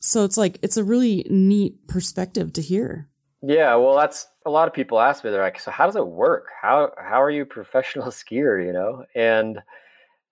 [0.00, 3.08] So it's like it's a really neat perspective to hear.
[3.42, 6.06] Yeah, well that's a lot of people ask me, they're like, so how does it
[6.06, 6.46] work?
[6.60, 9.04] How how are you a professional skier, you know?
[9.14, 9.60] And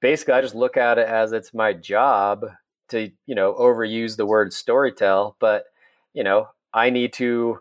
[0.01, 2.47] basically I just look at it as it's my job
[2.89, 5.65] to, you know, overuse the word storytell, but
[6.13, 7.59] you know, I need to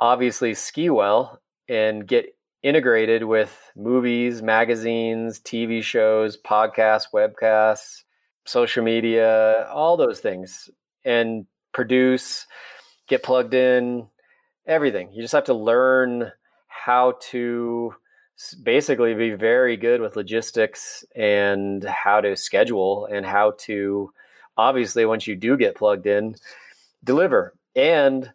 [0.00, 8.02] obviously ski well and get integrated with movies, magazines, TV shows, podcasts, webcasts,
[8.44, 10.68] social media, all those things,
[11.04, 12.46] and produce,
[13.08, 14.08] get plugged in,
[14.66, 15.12] everything.
[15.12, 16.32] You just have to learn
[16.68, 17.94] how to
[18.62, 24.12] basically be very good with logistics and how to schedule and how to
[24.56, 26.34] obviously once you do get plugged in
[27.04, 28.32] deliver and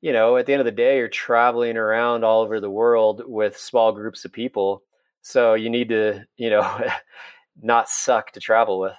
[0.00, 3.22] you know, at the end of the day, you're traveling around all over the world
[3.26, 4.82] with small groups of people.
[5.22, 6.80] So you need to, you know,
[7.62, 8.94] not suck to travel with.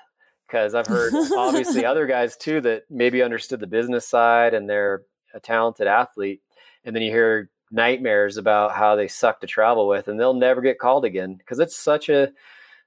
[0.48, 5.04] Because I've heard obviously other guys too that maybe understood the business side and they're
[5.34, 6.42] a talented athlete.
[6.84, 10.62] And then you hear nightmares about how they suck to travel with and they'll never
[10.62, 12.32] get called again because it's such a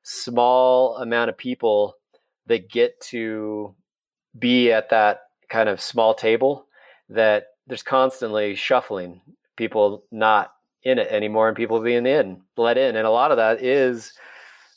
[0.02, 1.96] small amount of people
[2.46, 3.74] that get to
[4.38, 6.66] be at that kind of small table
[7.08, 9.20] that there's constantly shuffling,
[9.56, 12.96] people not in it anymore and people being in, let in.
[12.96, 14.14] And a lot of that is,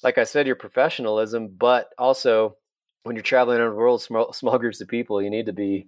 [0.04, 2.58] like I said, your professionalism, but also
[3.04, 5.88] when you're traveling around the world, small, small groups of people, you need to be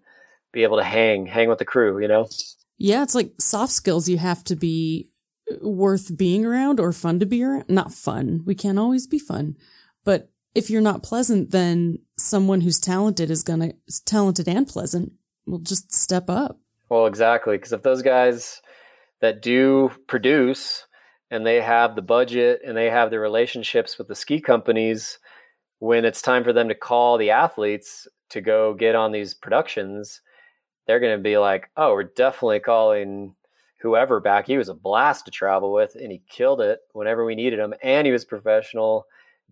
[0.53, 2.27] be able to hang, hang with the crew, you know?
[2.77, 5.09] Yeah, it's like soft skills you have to be
[5.51, 7.65] uh, worth being around or fun to be around.
[7.67, 8.43] Not fun.
[8.45, 9.57] We can't always be fun.
[10.03, 15.13] But if you're not pleasant, then someone who's talented is going to, talented and pleasant
[15.45, 16.59] will just step up.
[16.89, 17.57] Well, exactly.
[17.57, 18.61] Because if those guys
[19.21, 20.85] that do produce
[21.29, 25.19] and they have the budget and they have the relationships with the ski companies,
[25.79, 30.21] when it's time for them to call the athletes to go get on these productions,
[30.87, 33.35] they're going to be like, oh, we're definitely calling
[33.79, 34.47] whoever back.
[34.47, 37.73] He was a blast to travel with and he killed it whenever we needed him.
[37.83, 39.05] And he was professional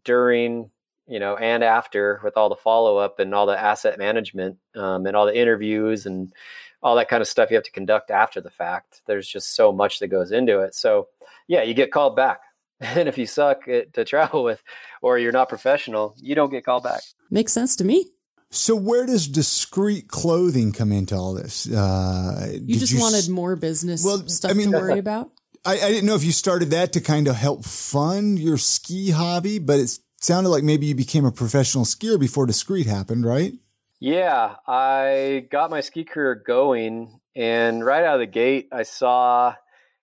[0.04, 0.72] during,
[1.08, 5.06] you know, and after with all the follow up and all the asset management um,
[5.06, 6.34] and all the interviews and
[6.82, 9.02] all that kind of stuff you have to conduct after the fact.
[9.06, 10.74] There's just so much that goes into it.
[10.74, 11.10] So,
[11.48, 12.40] yeah, you get called back.
[12.82, 14.62] And if you suck to travel with
[15.02, 17.04] or you're not professional, you don't get called back.
[17.32, 18.12] Makes sense to me.
[18.52, 21.70] So where does Discrete clothing come into all this?
[21.70, 25.32] Uh, you just you wanted s- more business well, stuff I mean, to worry about?
[25.66, 29.10] I, I, didn't know if you started that to kind of help fund your ski
[29.10, 33.54] hobby, but it sounded like maybe you became a professional skier before Discrete happened, right?
[34.00, 39.56] Yeah, I got my ski career going, and right out of the gate, I saw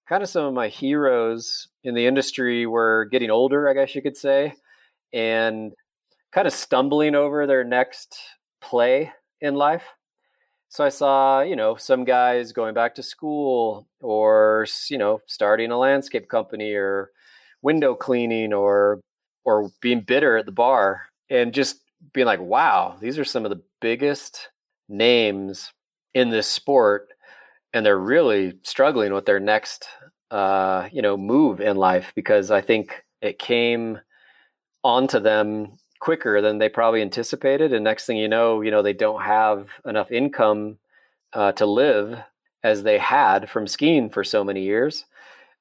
[0.09, 4.03] kind of some of my heroes in the industry were getting older, I guess you
[4.03, 4.55] could say,
[5.13, 5.73] and
[6.33, 8.19] kind of stumbling over their next
[8.61, 9.85] play in life.
[10.69, 15.71] So I saw, you know, some guys going back to school or, you know, starting
[15.71, 17.11] a landscape company or
[17.61, 19.01] window cleaning or
[19.45, 21.81] or being bitter at the bar and just
[22.15, 24.49] being like, wow, these are some of the biggest
[24.89, 25.73] names
[26.15, 27.09] in this sport,
[27.73, 29.87] and they're really struggling with their next,
[30.31, 34.01] uh, you know, move in life because I think it came
[34.85, 37.73] onto them quicker than they probably anticipated.
[37.73, 40.79] And next thing you know, you know, they don't have enough income
[41.33, 42.19] uh, to live
[42.65, 45.05] as they had from skiing for so many years.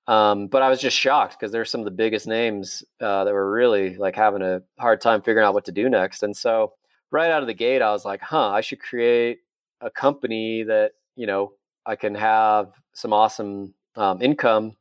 [0.08, 3.34] Um, but I was just shocked because they're some of the biggest names uh, that
[3.36, 6.24] were really like having a hard time figuring out what to do next.
[6.24, 6.74] And so
[7.12, 9.42] right out of the gate, I was like, huh, I should create
[9.80, 11.54] a company that, you know,
[11.86, 14.76] I can have some awesome um, income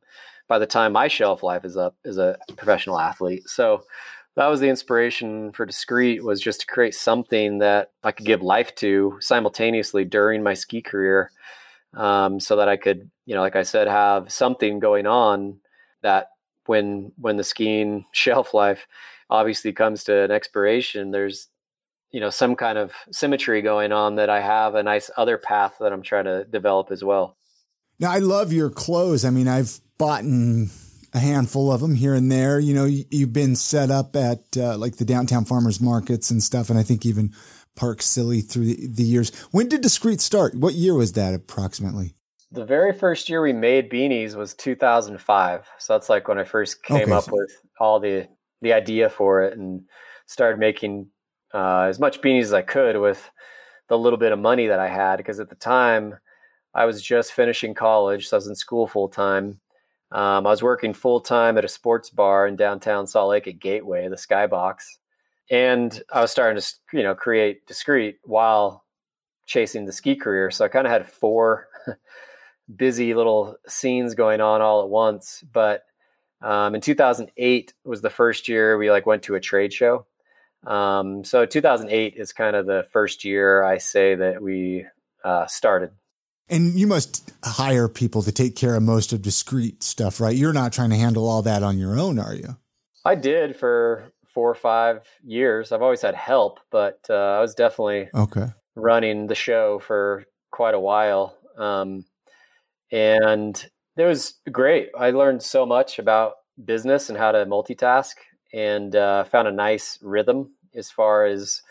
[0.47, 3.47] by the time my shelf life is up as a professional athlete.
[3.47, 3.83] So
[4.35, 8.41] that was the inspiration for Discrete was just to create something that I could give
[8.41, 11.31] life to simultaneously during my ski career,
[11.93, 15.59] um, so that I could, you know, like I said, have something going on
[16.01, 16.29] that
[16.65, 18.87] when when the skiing shelf life
[19.29, 21.49] obviously comes to an expiration, there's
[22.11, 25.75] you know some kind of symmetry going on that I have a nice other path
[25.79, 27.35] that I'm trying to develop as well.
[27.99, 29.25] Now I love your clothes.
[29.25, 30.23] I mean, I've bought
[31.13, 32.59] a handful of them here and there.
[32.59, 36.41] You know, you, have been set up at uh, like the downtown farmers markets and
[36.41, 37.33] stuff, and I think even
[37.75, 39.33] Park Silly through the, the years.
[39.51, 40.55] When did Discrete start?
[40.55, 42.15] What year was that approximately?
[42.51, 45.69] The very first year we made beanies was 2005.
[45.79, 47.31] So that's like when I first came okay, up so.
[47.33, 48.27] with all the
[48.61, 49.83] the idea for it and
[50.27, 51.07] started making
[51.53, 53.31] uh, as much beanies as I could with
[53.89, 55.17] the little bit of money that I had.
[55.17, 56.15] Because at the time,
[56.73, 59.59] I was just finishing college, so I was in school full time.
[60.11, 63.59] Um, I was working full time at a sports bar in downtown Salt Lake at
[63.59, 64.97] Gateway, the Skybox,
[65.49, 68.83] and I was starting to you know create Discrete while
[69.45, 70.51] chasing the ski career.
[70.51, 71.67] So I kind of had four
[72.75, 75.43] busy little scenes going on all at once.
[75.51, 75.83] But
[76.41, 80.05] um, in 2008 was the first year we like went to a trade show
[80.65, 84.85] um, so 2008 is kind of the first year I say that we
[85.23, 85.91] uh, started.
[86.51, 90.35] And you must hire people to take care of most of Discrete stuff, right?
[90.35, 92.57] You're not trying to handle all that on your own, are you?
[93.05, 95.71] I did for four or five years.
[95.71, 100.73] I've always had help, but uh, I was definitely okay running the show for quite
[100.73, 101.37] a while.
[101.57, 102.05] Um,
[102.91, 103.63] and
[103.97, 104.89] it was great.
[104.97, 106.33] I learned so much about
[106.63, 108.13] business and how to multitask
[108.53, 111.61] and uh, found a nice rhythm as far as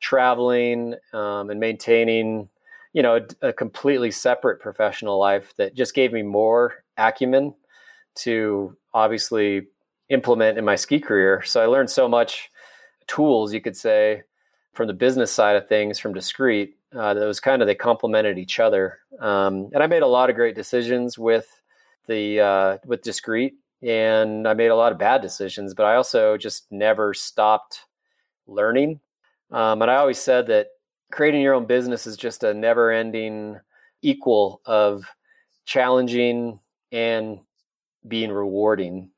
[0.00, 2.48] traveling um, and maintaining,
[2.92, 7.54] you know, a, a, completely separate professional life that just gave me more acumen
[8.16, 9.68] to obviously
[10.08, 11.42] implement in my ski career.
[11.42, 12.50] So I learned so much
[13.06, 14.22] tools, you could say,
[14.72, 16.76] from the business side of things from Discrete.
[16.92, 20.28] Uh, that was kind of they complemented each other, um, and I made a lot
[20.28, 21.46] of great decisions with
[22.08, 26.36] the uh, with Discrete and I made a lot of bad decisions, but I also
[26.36, 27.86] just never stopped
[28.46, 29.00] learning.
[29.50, 30.68] Um, and I always said that
[31.10, 33.58] creating your own business is just a never ending
[34.02, 35.04] equal of
[35.64, 36.60] challenging
[36.92, 37.40] and
[38.06, 39.10] being rewarding.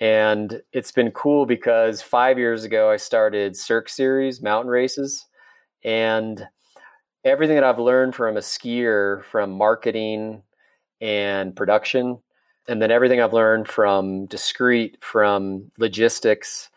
[0.00, 5.26] And it's been cool because five years ago, I started Cirque Series mountain races.
[5.84, 6.46] And
[7.24, 10.42] everything that I've learned from a skier, from marketing
[11.00, 12.18] and production,
[12.66, 16.70] and then everything I've learned from Discrete, from logistics,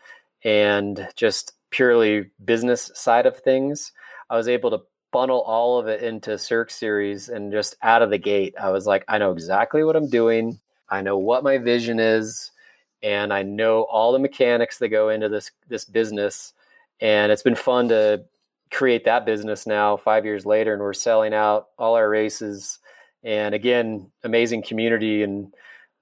[0.44, 3.92] and just purely business side of things,
[4.30, 8.10] I was able to funnel all of it into Cirque Series and just out of
[8.10, 10.60] the gate, I was like, I know exactly what I'm doing.
[10.90, 12.52] I know what my vision is,
[13.04, 16.54] and I know all the mechanics that go into this this business.
[17.00, 18.24] And it's been fun to
[18.72, 22.80] create that business now, five years later, and we're selling out all our races.
[23.24, 25.54] And again, amazing community and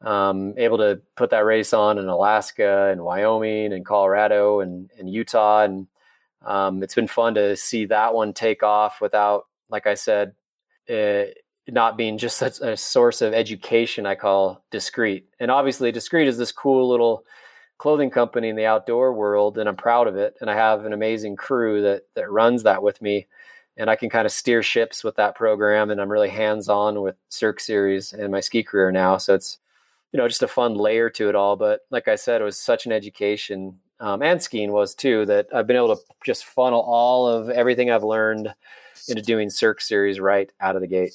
[0.01, 5.09] um, able to put that race on in Alaska and Wyoming and Colorado and, and
[5.09, 5.63] Utah.
[5.63, 5.88] And
[6.45, 10.34] um, it's been fun to see that one take off without, like I said,
[10.89, 11.23] uh,
[11.67, 14.05] not being just a, a, source of education.
[14.05, 15.27] I call Discrete.
[15.39, 17.25] And obviously, Discrete is this cool little
[17.77, 20.36] clothing company in the outdoor world, and I'm proud of it.
[20.39, 23.27] And I have an amazing crew that that runs that with me.
[23.77, 27.01] And I can kind of steer ships with that program, and I'm really hands on
[27.01, 29.17] with Cirque Series and my ski career now.
[29.17, 29.58] So it's
[30.13, 31.55] you know just a fun layer to it all.
[31.55, 35.25] But like I said, it was such an education, um, and skiing was too.
[35.25, 38.53] That I've been able to just funnel all of everything I've learned
[39.08, 41.13] into doing Cirque Series right out of the gate.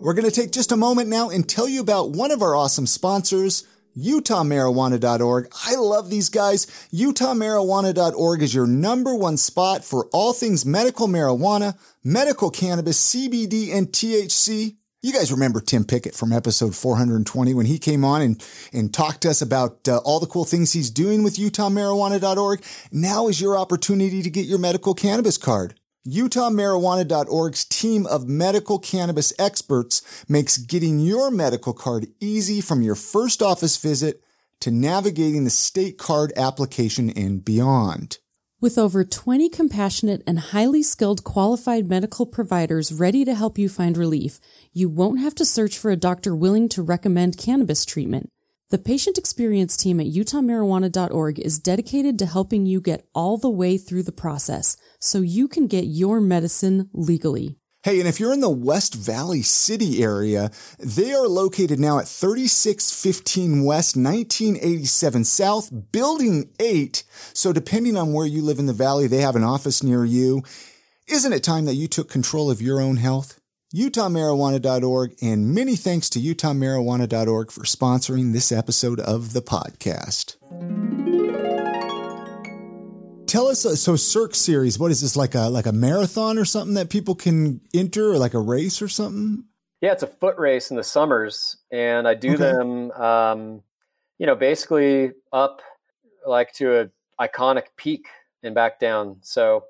[0.00, 2.54] We're going to take just a moment now and tell you about one of our
[2.54, 3.66] awesome sponsors.
[3.96, 5.48] UtahMarijuana.org.
[5.66, 6.66] I love these guys.
[6.92, 13.88] UtahMarijuana.org is your number one spot for all things medical marijuana, medical cannabis, CBD, and
[13.88, 14.76] THC.
[15.08, 18.44] You guys remember Tim Pickett from episode 420 when he came on and,
[18.74, 22.62] and talked to us about uh, all the cool things he's doing with UtahMarijuana.org.
[22.92, 25.80] Now is your opportunity to get your medical cannabis card.
[26.06, 33.40] UtahMarijuana.org's team of medical cannabis experts makes getting your medical card easy from your first
[33.40, 34.22] office visit
[34.60, 38.18] to navigating the state card application and beyond.
[38.60, 43.96] With over 20 compassionate and highly skilled qualified medical providers ready to help you find
[43.96, 44.40] relief,
[44.72, 48.30] you won't have to search for a doctor willing to recommend cannabis treatment.
[48.70, 53.78] The patient experience team at utahmarijuana.org is dedicated to helping you get all the way
[53.78, 57.57] through the process so you can get your medicine legally.
[57.84, 60.50] Hey, and if you're in the West Valley City area,
[60.80, 67.04] they are located now at 3615 West, 1987 South, Building 8.
[67.32, 70.42] So depending on where you live in the valley, they have an office near you.
[71.06, 73.38] Isn't it time that you took control of your own health?
[73.72, 80.87] UtahMarijuana.org and many thanks to UtahMarijuana.org for sponsoring this episode of the podcast.
[83.28, 86.46] Tell us, uh, so Cirque series, what is this like a like a marathon or
[86.46, 89.44] something that people can enter, or like a race or something?
[89.82, 92.38] Yeah, it's a foot race in the summers, and I do okay.
[92.38, 93.62] them, um,
[94.18, 95.60] you know, basically up
[96.26, 98.06] like to a iconic peak
[98.42, 99.18] and back down.
[99.20, 99.64] So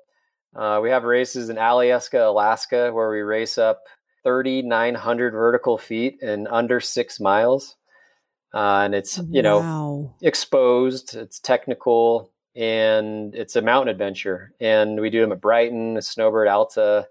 [0.55, 3.81] uh, we have races in Alyeska, Alaska, where we race up
[4.23, 7.75] 3,900 vertical feet in under six miles.
[8.53, 10.15] Uh, and it's, you know, wow.
[10.21, 14.53] exposed, it's technical, and it's a mountain adventure.
[14.59, 17.07] And we do them at Brighton, Snowbird Alta,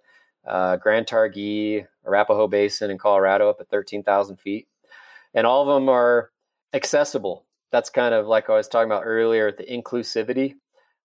[0.47, 4.67] uh, Grand Targhee, Arapahoe Basin in Colorado up at 13,000 feet.
[5.35, 6.31] And all of them are
[6.73, 7.45] accessible.
[7.71, 10.55] That's kind of like I was talking about earlier, the inclusivity.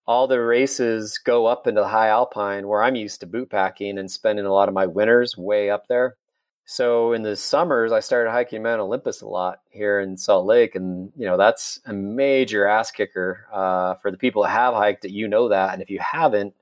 [0.06, 3.98] All the races go up into the high alpine where I'm used to boot packing
[3.98, 6.18] and spending a lot of my winters way up there.
[6.66, 10.76] So in the summers, I started hiking Mount Olympus a lot here in Salt Lake,
[10.76, 15.04] and you know that's a major ass kicker uh, for the people that have hiked
[15.06, 15.12] it.
[15.12, 16.54] You know that, and if you haven't,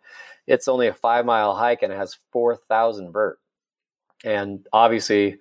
[0.47, 3.39] it's only a five mile hike and it has four thousand vert.
[4.23, 5.37] And obviously,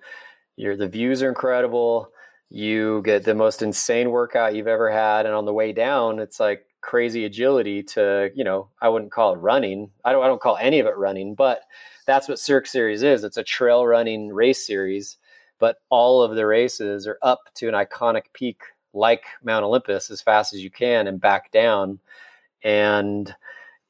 [0.57, 2.11] your the views are incredible.
[2.49, 6.39] You get the most insane workout you've ever had, and on the way down, it's
[6.39, 9.89] like crazy agility to you know I wouldn't call it running.
[10.05, 11.61] I don't I don't call any of it running, but
[12.11, 13.23] that's what Cirque Series is.
[13.23, 15.17] It's a trail running race series,
[15.59, 18.59] but all of the races are up to an iconic peak
[18.93, 21.99] like Mount Olympus as fast as you can and back down.
[22.63, 23.33] And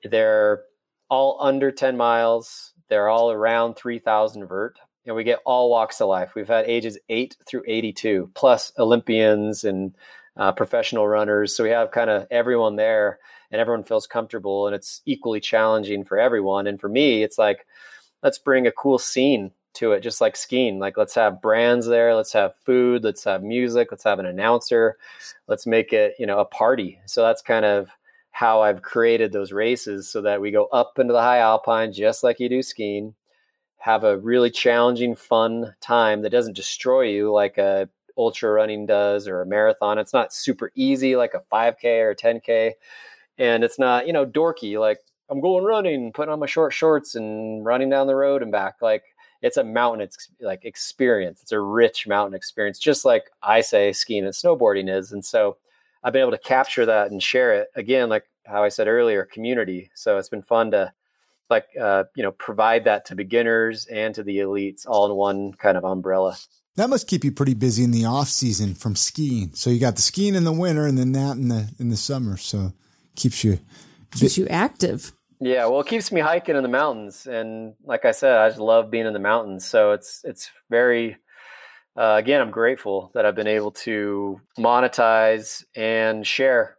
[0.03, 0.61] they're
[1.09, 2.73] all under 10 miles.
[2.89, 4.77] They're all around 3,000 vert.
[5.07, 6.35] And we get all walks of life.
[6.35, 9.95] We've had ages 8 through 82, plus Olympians and
[10.37, 11.55] uh, professional runners.
[11.55, 13.17] So we have kind of everyone there
[13.49, 16.67] and everyone feels comfortable and it's equally challenging for everyone.
[16.67, 17.65] And for me, it's like,
[18.23, 20.79] let's bring a cool scene to it, just like skiing.
[20.79, 24.97] Like, let's have brands there, let's have food, let's have music, let's have an announcer,
[25.47, 26.99] let's make it, you know, a party.
[27.05, 27.89] So that's kind of
[28.31, 32.23] how I've created those races so that we go up into the high alpine, just
[32.23, 33.13] like you do skiing,
[33.77, 39.27] have a really challenging, fun time that doesn't destroy you like a ultra running does
[39.27, 39.97] or a marathon.
[39.97, 42.73] It's not super easy like a 5K or a 10K.
[43.37, 44.99] And it's not, you know, dorky like
[45.31, 48.75] I'm going running, putting on my short shorts and running down the road and back.
[48.81, 49.03] Like
[49.41, 51.41] it's a mountain it's like experience.
[51.41, 55.13] It's a rich mountain experience, just like I say skiing and snowboarding is.
[55.13, 55.57] And so
[56.03, 59.23] I've been able to capture that and share it again, like how I said earlier,
[59.23, 59.89] community.
[59.95, 60.91] So it's been fun to
[61.49, 65.53] like uh, you know provide that to beginners and to the elites all in one
[65.53, 66.37] kind of umbrella.
[66.75, 69.51] That must keep you pretty busy in the off season from skiing.
[69.53, 71.97] So you got the skiing in the winter and then that in the in the
[71.97, 72.35] summer.
[72.37, 72.73] So
[73.15, 73.59] keeps you
[74.11, 75.13] keeps you active.
[75.43, 78.59] Yeah, well, it keeps me hiking in the mountains, and like I said, I just
[78.61, 79.65] love being in the mountains.
[79.65, 81.17] So it's it's very,
[81.97, 86.77] uh, again, I'm grateful that I've been able to monetize and share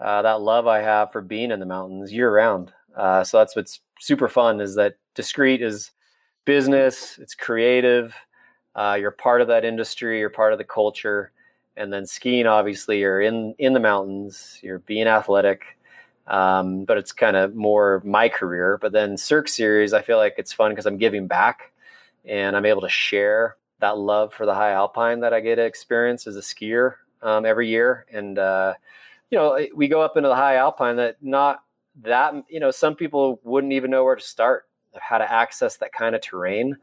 [0.00, 2.72] uh, that love I have for being in the mountains year round.
[2.96, 5.92] Uh, so that's what's super fun is that Discrete is
[6.46, 8.14] business, it's creative.
[8.74, 11.32] Uh, you're part of that industry, you're part of the culture,
[11.76, 12.46] and then skiing.
[12.46, 15.64] Obviously, you're in in the mountains, you're being athletic
[16.26, 18.78] um, but it's kind of more my career.
[18.80, 21.72] But then Cirque Series, I feel like it's fun because I'm giving back
[22.24, 25.64] and I'm able to share that love for the high alpine that I get to
[25.64, 28.06] experience as a skier um, every year.
[28.12, 28.74] And, uh,
[29.30, 31.64] you know, we go up into the high alpine that not
[32.02, 34.66] that, you know, some people wouldn't even know where to start,
[34.98, 36.76] how to access that kind of terrain.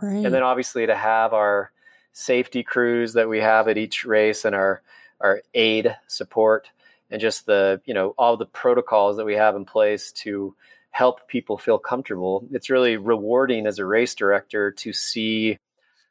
[0.00, 0.24] Right.
[0.24, 1.72] And then obviously to have our
[2.12, 4.82] safety crews that we have at each race and our,
[5.20, 6.68] our aid support
[7.10, 10.54] and just the you know all the protocols that we have in place to
[10.90, 12.46] help people feel comfortable.
[12.50, 15.58] It's really rewarding as a race director to see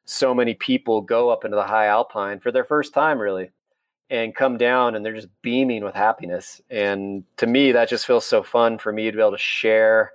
[0.05, 3.49] so many people go up into the high alpine for their first time really
[4.09, 6.61] and come down and they're just beaming with happiness.
[6.69, 10.13] And to me that just feels so fun for me to be able to share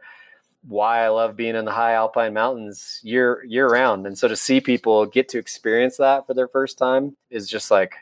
[0.66, 4.06] why I love being in the high alpine mountains year year round.
[4.06, 7.70] And so to see people get to experience that for their first time is just
[7.70, 7.94] like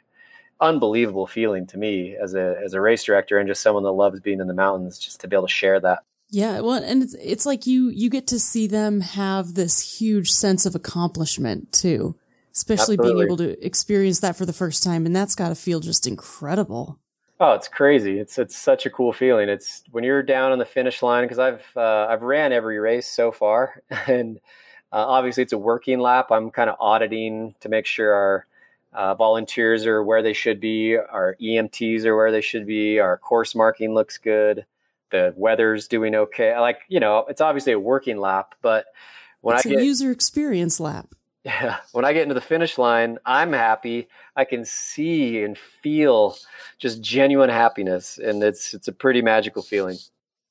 [0.61, 4.21] unbelievable feeling to me as a as a race director and just someone that loves
[4.21, 6.01] being in the mountains just to be able to share that.
[6.31, 10.31] Yeah, well, and it's it's like you you get to see them have this huge
[10.31, 12.15] sense of accomplishment too,
[12.55, 13.15] especially Absolutely.
[13.15, 16.07] being able to experience that for the first time, and that's got to feel just
[16.07, 17.01] incredible.
[17.41, 18.21] Oh, it's crazy!
[18.21, 19.49] It's it's such a cool feeling.
[19.49, 23.09] It's when you're down on the finish line because I've uh, I've ran every race
[23.09, 24.37] so far, and
[24.93, 26.27] uh, obviously it's a working lap.
[26.31, 28.47] I'm kind of auditing to make sure our
[28.93, 33.17] uh, volunteers are where they should be, our EMTs are where they should be, our
[33.17, 34.67] course marking looks good,
[35.11, 36.59] the weather's doing okay.
[36.59, 38.87] Like, you know, it's obviously a working lap, but
[39.41, 41.15] when it's I get user experience lap.
[41.45, 44.09] Yeah, when I get into the finish line, I'm happy.
[44.37, 46.37] I can see and feel
[46.79, 49.99] just genuine happiness, and it's it's a pretty magical feeling.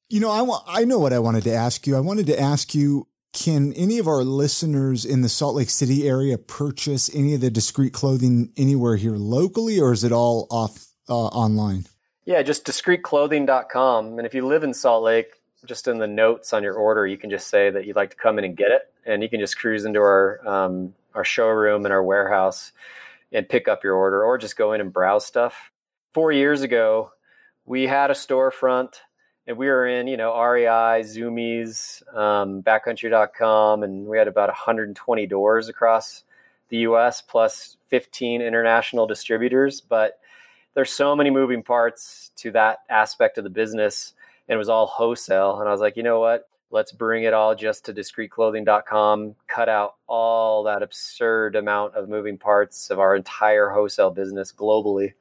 [0.10, 1.96] You know, I want I know what I wanted to ask you.
[1.96, 6.08] I wanted to ask you can any of our listeners in the Salt Lake City
[6.08, 10.88] area purchase any of the Discrete clothing anywhere here locally, or is it all off
[11.08, 11.86] uh, online?
[12.26, 14.18] Yeah, just discreteclothing.com.
[14.18, 15.34] And if you live in Salt Lake,
[15.66, 18.16] just in the notes on your order, you can just say that you'd like to
[18.16, 21.86] come in and get it, and you can just cruise into our um, our showroom
[21.86, 22.72] and our warehouse
[23.32, 25.72] and pick up your order, or just go in and browse stuff.
[26.14, 27.12] Four years ago,
[27.66, 28.96] we had a storefront
[29.50, 35.26] and we were in, you know, REI, Zumiez, um, backcountry.com, and we had about 120
[35.26, 36.24] doors across
[36.70, 39.82] the US plus 15 international distributors.
[39.82, 40.20] But
[40.76, 44.14] there's so many moving parts to that aspect of the business,
[44.48, 45.60] and it was all wholesale.
[45.60, 46.48] And I was like, you know what?
[46.70, 52.38] Let's bring it all just to discreteclothing.com, cut out all that absurd amount of moving
[52.38, 55.14] parts of our entire wholesale business globally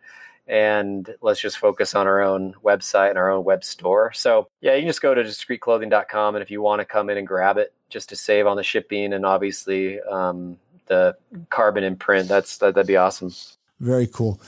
[0.49, 4.13] and let's just focus on our own website and our own web store.
[4.13, 6.37] So, yeah, you can just go to discreteclothing.com.
[6.37, 8.63] And if you want to come in and grab it just to save on the
[8.63, 11.17] shipping and obviously um, the
[11.51, 13.31] carbon imprint, that's that, that'd be awesome.
[13.79, 14.41] Very cool.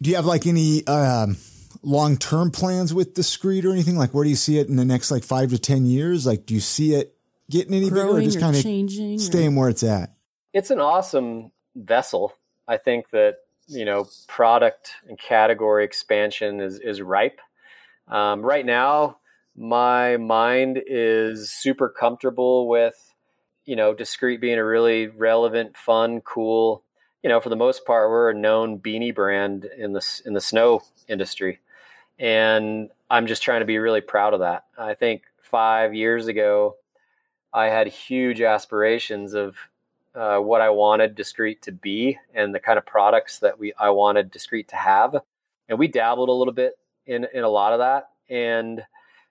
[0.00, 1.36] Do you have like any um,
[1.82, 3.96] long term plans with Discrete or anything?
[3.96, 6.26] Like, where do you see it in the next like five to 10 years?
[6.26, 7.14] Like, do you see it
[7.50, 8.62] getting any bigger or just kind of
[9.20, 9.60] staying or...
[9.60, 10.14] where it's at?
[10.54, 12.32] It's an awesome vessel.
[12.66, 13.36] I think that
[13.66, 17.40] you know product and category expansion is is ripe.
[18.08, 19.18] Um, right now,
[19.56, 23.14] my mind is super comfortable with
[23.64, 26.82] you know Discrete being a really relevant, fun, cool.
[27.22, 30.40] You know, for the most part, we're a known beanie brand in the in the
[30.40, 31.60] snow industry,
[32.18, 34.64] and I'm just trying to be really proud of that.
[34.76, 36.76] I think five years ago,
[37.52, 39.56] I had huge aspirations of
[40.14, 43.90] uh, what I wanted Discrete to be and the kind of products that we I
[43.90, 45.16] wanted Discrete to have.
[45.68, 48.10] And we dabbled a little bit in in a lot of that.
[48.28, 48.82] And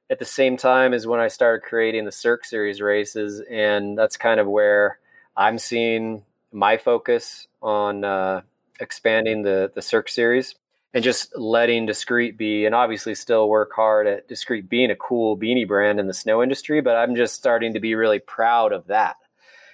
[0.09, 4.17] at the same time is when I started creating the Cirque Series races, and that's
[4.17, 4.99] kind of where
[5.35, 8.41] I'm seeing my focus on uh,
[8.79, 10.55] expanding the the Cirque Series
[10.93, 15.37] and just letting Discrete be, and obviously still work hard at Discrete being a cool
[15.37, 16.81] beanie brand in the snow industry.
[16.81, 19.15] But I'm just starting to be really proud of that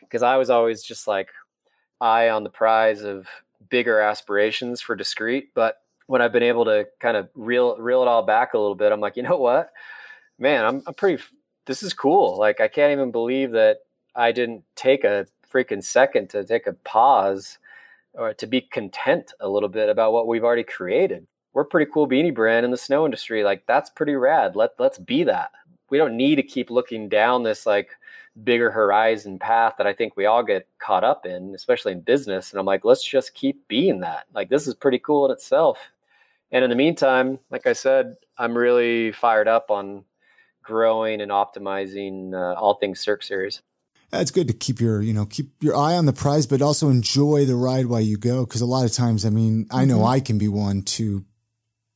[0.10, 1.30] because I was always just like
[2.02, 3.28] eye on the prize of
[3.70, 5.54] bigger aspirations for discrete.
[5.54, 8.76] But when I've been able to kind of reel reel it all back a little
[8.76, 9.70] bit, I'm like, you know what,
[10.38, 11.24] man, I'm, I'm pretty.
[11.66, 12.38] This is cool.
[12.38, 13.80] Like I can't even believe that
[14.16, 17.60] I didn't take a freaking second to take a pause
[18.14, 21.28] or to be content a little bit about what we've already created.
[21.54, 23.44] We're a pretty cool beanie brand in the snow industry.
[23.44, 24.56] Like that's pretty rad.
[24.56, 25.52] Let let's be that.
[25.90, 27.90] We don't need to keep looking down this like
[28.44, 32.52] bigger horizon path that I think we all get caught up in, especially in business.
[32.52, 34.26] And I'm like, let's just keep being that.
[34.34, 35.80] Like, this is pretty cool in itself.
[36.52, 40.06] And in the meantime, like I said, I'm really fired up on
[40.64, 43.62] growing and optimizing uh, all things Cirque Series.
[44.12, 46.90] It's good to keep your, you know, keep your eye on the prize, but also
[46.90, 48.44] enjoy the ride while you go.
[48.46, 50.08] Cause a lot of times, I mean, I know mm-hmm.
[50.08, 51.26] I can be one to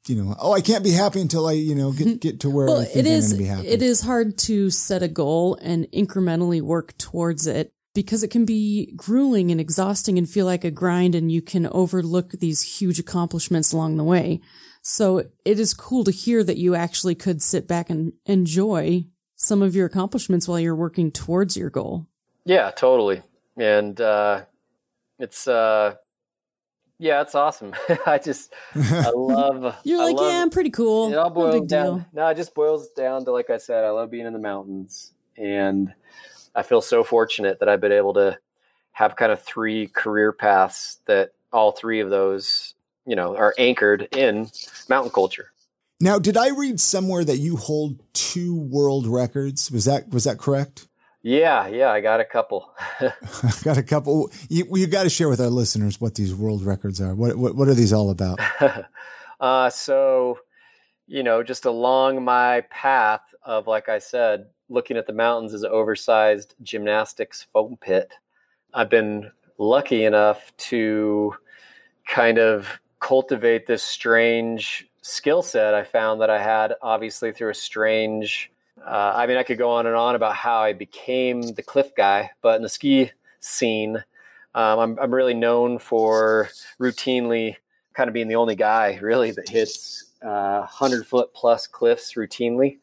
[0.07, 2.17] you know, oh, I can't be happy until I, you know, get mm-hmm.
[2.17, 3.33] get to where well, it is.
[3.33, 8.45] It is hard to set a goal and incrementally work towards it because it can
[8.45, 12.99] be grueling and exhausting and feel like a grind, and you can overlook these huge
[12.99, 14.41] accomplishments along the way.
[14.81, 19.61] So it is cool to hear that you actually could sit back and enjoy some
[19.61, 22.07] of your accomplishments while you're working towards your goal.
[22.45, 23.21] Yeah, totally.
[23.55, 24.41] And uh,
[25.19, 25.95] it's uh,
[26.99, 27.73] yeah, it's awesome.
[28.05, 29.75] I just I love.
[29.83, 31.11] You're I like, love, yeah, I'm pretty cool.
[31.11, 31.97] It all boils down.
[31.97, 32.05] Deal.
[32.13, 35.13] No, it just boils down to like I said, I love being in the mountains,
[35.37, 35.93] and
[36.55, 38.37] I feel so fortunate that I've been able to
[38.93, 42.75] have kind of three career paths that all three of those,
[43.05, 44.49] you know, are anchored in
[44.87, 45.51] mountain culture.
[45.99, 49.71] Now, did I read somewhere that you hold two world records?
[49.71, 50.87] Was that was that correct?
[51.23, 52.73] Yeah, yeah, I got a couple.
[52.99, 53.13] I
[53.63, 54.29] got a couple.
[54.49, 57.15] You, you got to share with our listeners what these world records are.
[57.15, 58.39] What what, what are these all about?
[59.39, 60.39] uh, so,
[61.07, 65.63] you know, just along my path of, like I said, looking at the mountains as
[65.63, 68.11] an oversized gymnastics foam pit,
[68.73, 71.35] I've been lucky enough to
[72.05, 77.55] kind of cultivate this strange skill set I found that I had, obviously, through a
[77.55, 78.51] strange
[78.81, 81.95] uh, I mean, I could go on and on about how I became the cliff
[81.95, 83.97] guy, but in the ski scene,
[84.55, 86.49] um, I'm, I'm really known for
[86.79, 87.55] routinely
[87.93, 92.77] kind of being the only guy really that hits uh, 100 foot plus cliffs routinely.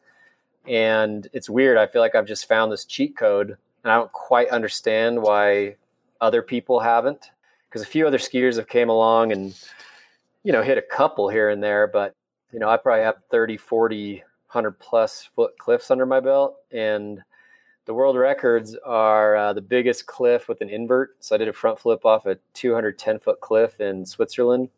[0.67, 1.77] And it's weird.
[1.77, 5.75] I feel like I've just found this cheat code, and I don't quite understand why
[6.19, 7.31] other people haven't.
[7.67, 9.55] Because a few other skiers have came along and,
[10.43, 12.15] you know, hit a couple here and there, but,
[12.51, 16.57] you know, I probably have 30, 40 100 plus foot cliffs under my belt.
[16.71, 17.21] And
[17.85, 21.15] the world records are uh, the biggest cliff with an invert.
[21.19, 24.69] So I did a front flip off a 210 foot cliff in Switzerland.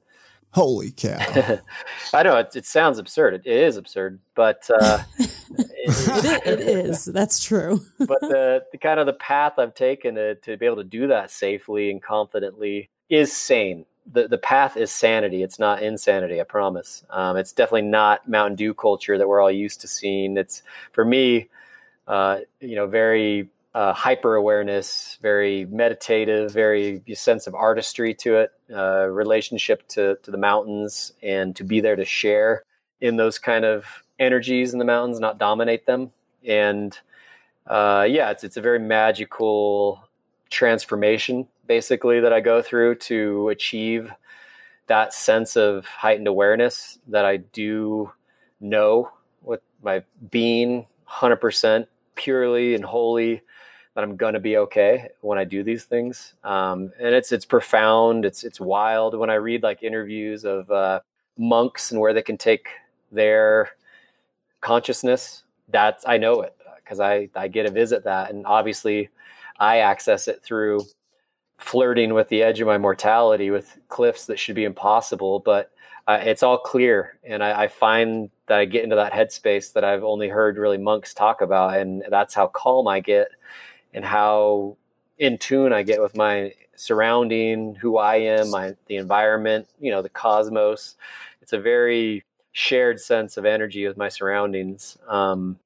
[0.51, 1.17] Holy cow.
[2.13, 3.33] I know it, it, sounds absurd.
[3.33, 7.05] It is absurd, but uh, it, it is.
[7.05, 7.81] That's true.
[7.97, 11.07] but the, the kind of the path I've taken to, to be able to do
[11.07, 15.43] that safely and confidently is sane the, the path is sanity.
[15.43, 16.41] It's not insanity.
[16.41, 17.03] I promise.
[17.09, 20.37] Um, it's definitely not Mountain Dew culture that we're all used to seeing.
[20.37, 21.49] It's for me,
[22.07, 28.51] uh, you know, very uh, hyper awareness, very meditative, very sense of artistry to it,
[28.73, 32.63] uh, relationship to to the mountains, and to be there to share
[33.01, 36.11] in those kind of energies in the mountains, not dominate them.
[36.45, 36.97] And
[37.65, 40.07] uh, yeah, it's it's a very magical
[40.49, 44.11] transformation basically that I go through to achieve
[44.87, 48.11] that sense of heightened awareness that I do
[48.59, 49.11] know
[49.41, 53.41] with my being 100% purely and wholly
[53.95, 56.33] that I'm to be okay when I do these things.
[56.43, 58.25] Um, and it's, it's profound.
[58.25, 61.01] It's, it's wild when I read like interviews of, uh,
[61.37, 62.67] monks and where they can take
[63.11, 63.69] their
[64.61, 65.43] consciousness.
[65.69, 68.31] That's, I know it because I, I get to visit that.
[68.31, 69.09] And obviously
[69.59, 70.81] I access it through
[71.57, 75.71] flirting with the edge of my mortality with cliffs that should be impossible, but
[76.07, 77.17] uh, it's all clear.
[77.23, 80.77] And I, I, find that I get into that headspace that I've only heard really
[80.77, 81.77] monks talk about.
[81.77, 83.29] And that's how calm I get
[83.93, 84.75] and how
[85.17, 90.01] in tune I get with my surrounding, who I am, my, the environment, you know,
[90.01, 90.95] the cosmos.
[91.41, 94.97] It's a very shared sense of energy with my surroundings.
[95.07, 95.59] Um,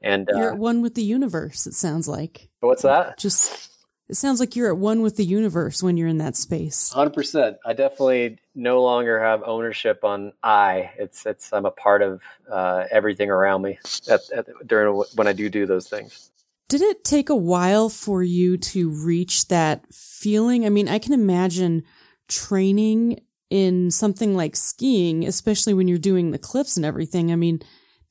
[0.00, 1.66] and you're uh, at one with the universe.
[1.66, 2.48] It sounds like.
[2.60, 3.18] What's that?
[3.18, 3.70] Just
[4.14, 6.92] it sounds like you're at one with the universe when you're in that space.
[6.94, 7.56] 100%.
[7.66, 10.92] I definitely no longer have ownership on I.
[10.96, 15.32] It's it's I'm a part of uh, everything around me at, at, during when I
[15.32, 16.30] do do those things.
[16.68, 20.64] Did it take a while for you to reach that feeling?
[20.64, 21.82] I mean, I can imagine
[22.28, 27.32] training in something like skiing, especially when you're doing the cliffs and everything.
[27.32, 27.62] I mean,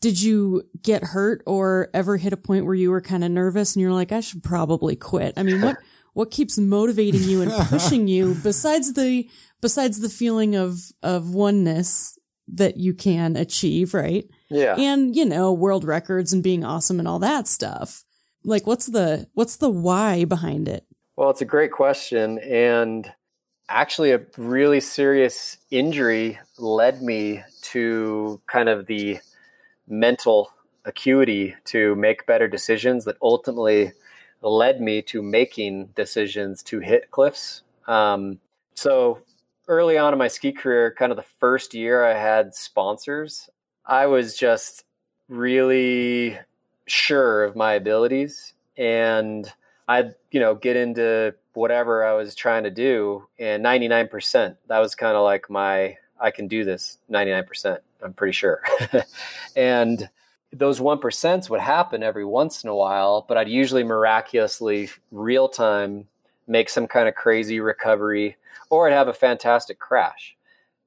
[0.02, 3.74] did you get hurt or ever hit a point where you were kind of nervous
[3.74, 5.36] and you're like, I should probably quit?
[5.38, 5.78] I mean, what,
[6.14, 9.30] what keeps motivating you and pushing you besides the,
[9.62, 14.26] besides the feeling of, of oneness that you can achieve, right?
[14.50, 14.76] Yeah.
[14.78, 18.04] And, you know, world records and being awesome and all that stuff.
[18.44, 20.86] Like, what's the, what's the why behind it?
[21.16, 22.40] Well, it's a great question.
[22.40, 23.12] And
[23.70, 29.20] actually, a really serious injury led me to kind of the,
[29.88, 30.52] mental
[30.86, 33.92] acuity to make better decisions that ultimately
[34.50, 37.64] led me to making decisions to hit cliffs.
[37.88, 38.40] Um,
[38.76, 39.20] so
[39.68, 43.50] early on in my ski career, kind of the first year I had sponsors,
[43.86, 44.86] I was just
[45.28, 46.38] really
[46.86, 49.52] sure of my abilities and
[49.88, 54.96] I'd, you know, get into whatever I was trying to do and 99%, that was
[54.96, 57.80] kind of like my, I can do this 99%.
[58.02, 58.62] I'm pretty sure.
[59.56, 60.10] and
[60.54, 66.08] those 1% would happen every once in a while, but I'd usually miraculously real time
[66.48, 68.38] make some kind of crazy recovery
[68.70, 70.36] or I'd have a fantastic crash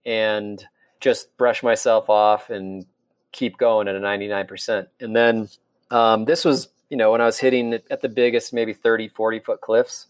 [0.04, 0.64] and
[1.00, 2.86] just brush myself off and
[3.32, 4.86] keep going at a 99%.
[5.00, 5.48] And then
[5.90, 9.40] um, this was, you know, when I was hitting at the biggest, maybe 30, 40
[9.40, 10.06] foot cliffs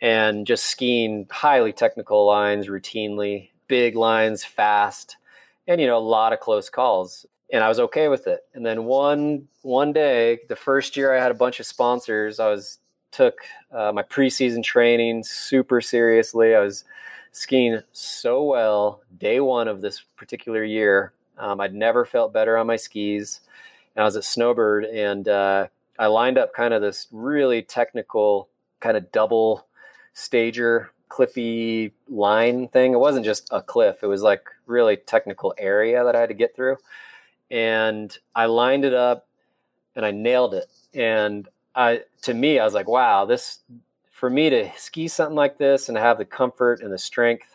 [0.00, 5.16] and just skiing highly technical lines routinely, big lines, fast
[5.66, 8.64] and you know a lot of close calls and i was okay with it and
[8.64, 12.78] then one one day the first year i had a bunch of sponsors i was
[13.12, 13.38] took
[13.72, 16.84] uh, my preseason training super seriously i was
[17.32, 22.66] skiing so well day one of this particular year um, i'd never felt better on
[22.66, 23.40] my skis
[23.94, 25.66] and i was at snowbird and uh,
[25.98, 28.48] I lined up kind of this really technical
[28.80, 29.66] kind of double
[30.12, 32.92] stager cliffy line thing.
[32.92, 36.34] It wasn't just a cliff, it was like really technical area that I had to
[36.34, 36.76] get through.
[37.50, 39.28] And I lined it up
[39.94, 40.70] and I nailed it.
[40.94, 43.60] And I to me, I was like, wow, this
[44.10, 47.46] for me to ski something like this and have the comfort and the strength.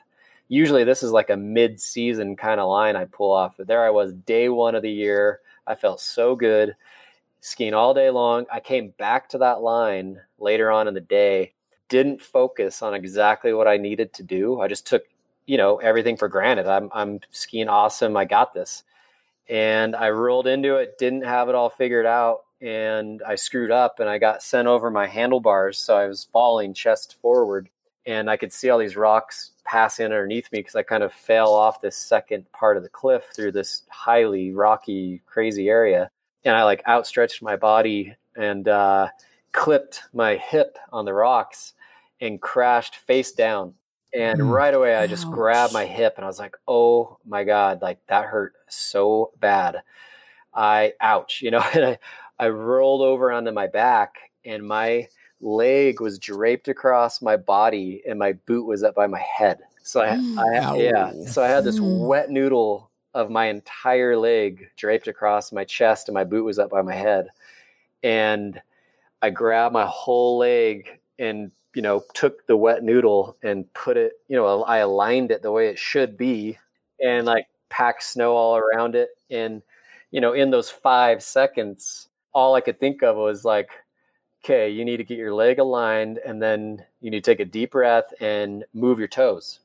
[0.47, 3.55] Usually this is like a mid-season kind of line I pull off.
[3.57, 5.39] But there I was day 1 of the year.
[5.65, 6.75] I felt so good
[7.39, 8.45] skiing all day long.
[8.51, 11.53] I came back to that line later on in the day
[11.91, 14.61] didn't focus on exactly what I needed to do.
[14.61, 15.03] I just took,
[15.45, 16.65] you know, everything for granted.
[16.65, 18.15] I'm I'm skiing awesome.
[18.15, 18.83] I got this.
[19.51, 23.99] And I rolled into it, didn't have it all figured out, and I screwed up
[23.99, 25.77] and I got sent over my handlebars.
[25.77, 27.69] So I was falling chest forward
[28.05, 31.53] and I could see all these rocks passing underneath me because I kind of fell
[31.53, 36.09] off this second part of the cliff through this highly rocky, crazy area.
[36.45, 39.09] And I like outstretched my body and uh,
[39.51, 41.73] clipped my hip on the rocks
[42.19, 43.73] and crashed face down.
[44.13, 44.51] And mm.
[44.51, 45.33] right away, I just Ouch.
[45.33, 49.83] grabbed my hip and I was like, oh my God, like that hurt so bad.
[50.53, 51.99] I, ouch, you know, and I,
[52.39, 55.07] I rolled over onto my back and my
[55.39, 59.59] leg was draped across my body and my boot was up by my head.
[59.83, 62.07] So I, I yeah, so I had this mm.
[62.07, 66.69] wet noodle of my entire leg draped across my chest and my boot was up
[66.69, 67.27] by my head.
[68.03, 68.61] And
[69.21, 74.13] I grabbed my whole leg and you know, took the wet noodle and put it,
[74.27, 76.57] you know, I aligned it the way it should be
[77.03, 79.09] and like packed snow all around it.
[79.29, 79.61] And,
[80.11, 83.69] you know, in those five seconds, all I could think of was like,
[84.43, 87.45] okay, you need to get your leg aligned and then you need to take a
[87.45, 89.59] deep breath and move your toes.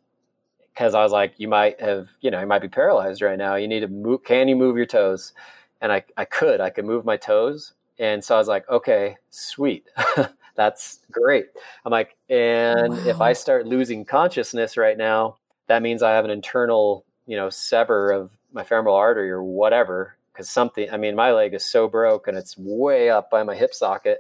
[0.76, 3.54] Cause I was like, you might have, you know, you might be paralyzed right now.
[3.57, 4.24] You need to move.
[4.24, 5.32] Can you move your toes?
[5.80, 7.72] And I, I could, I could move my toes.
[7.98, 9.86] And so I was like, okay, sweet.
[10.57, 11.46] that's great.
[11.84, 13.07] I'm like, and wow.
[13.07, 15.36] if I start losing consciousness right now,
[15.68, 20.16] that means I have an internal, you know, sever of my femoral artery or whatever.
[20.34, 23.54] Cause something, I mean, my leg is so broke and it's way up by my
[23.54, 24.18] hip socket.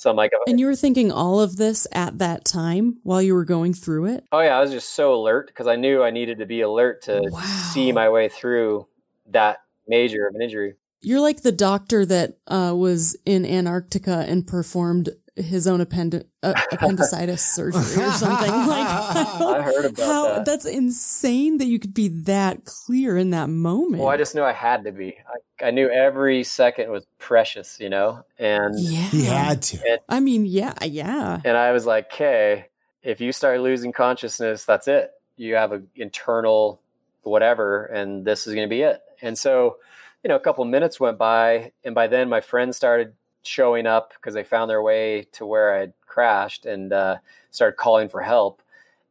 [0.00, 3.34] So I'm like, and you were thinking all of this at that time while you
[3.34, 4.24] were going through it?
[4.32, 4.56] Oh, yeah.
[4.56, 7.40] I was just so alert because I knew I needed to be alert to wow.
[7.74, 8.86] see my way through
[9.26, 10.76] that major of an injury.
[11.02, 15.10] You're like the doctor that uh, was in Antarctica and performed
[15.40, 18.50] his own appendi- uh, appendicitis surgery or something.
[18.50, 20.44] Like I heard about how, that.
[20.44, 24.02] That's insane that you could be that clear in that moment.
[24.02, 25.16] Well, I just knew I had to be.
[25.60, 29.78] I, I knew every second was precious, you know, and yeah, he had to.
[29.88, 31.40] And, I mean, yeah, yeah.
[31.44, 32.66] And I was like, "Okay,
[33.02, 35.10] if you start losing consciousness, that's it.
[35.36, 36.80] You have an internal
[37.22, 39.76] whatever, and this is going to be it." And so,
[40.24, 44.12] you know, a couple minutes went by, and by then my friend started showing up
[44.14, 47.16] because they found their way to where I had crashed and uh,
[47.50, 48.62] started calling for help.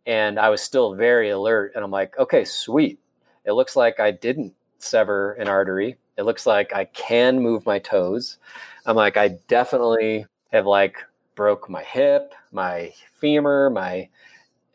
[0.06, 1.74] And I was still very alert.
[1.76, 3.00] And I'm like, okay, sweet.
[3.46, 5.98] It looks like I didn't sever an artery.
[6.18, 8.38] It looks like I can move my toes.
[8.86, 10.98] I'm like, I definitely have like
[11.36, 14.10] broke my hip, my femur, my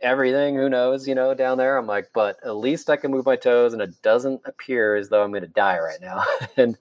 [0.01, 0.55] everything.
[0.55, 1.77] Who knows, you know, down there.
[1.77, 5.09] I'm like, but at least I can move my toes and it doesn't appear as
[5.09, 6.25] though I'm going to die right now.
[6.57, 6.79] and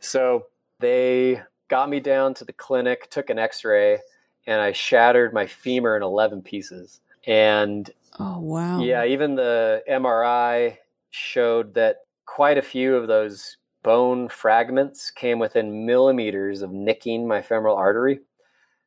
[0.00, 0.46] so
[0.78, 4.00] they got me down to the clinic, took an x-ray,
[4.46, 7.00] and I shattered my femur in 11 pieces.
[7.26, 8.80] And oh wow.
[8.80, 10.78] Yeah, even the MRI
[11.10, 17.40] showed that quite a few of those bone fragments came within millimeters of nicking my
[17.40, 18.20] femoral artery.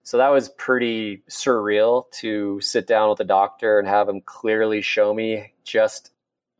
[0.03, 4.81] So that was pretty surreal to sit down with a doctor and have him clearly
[4.81, 6.11] show me just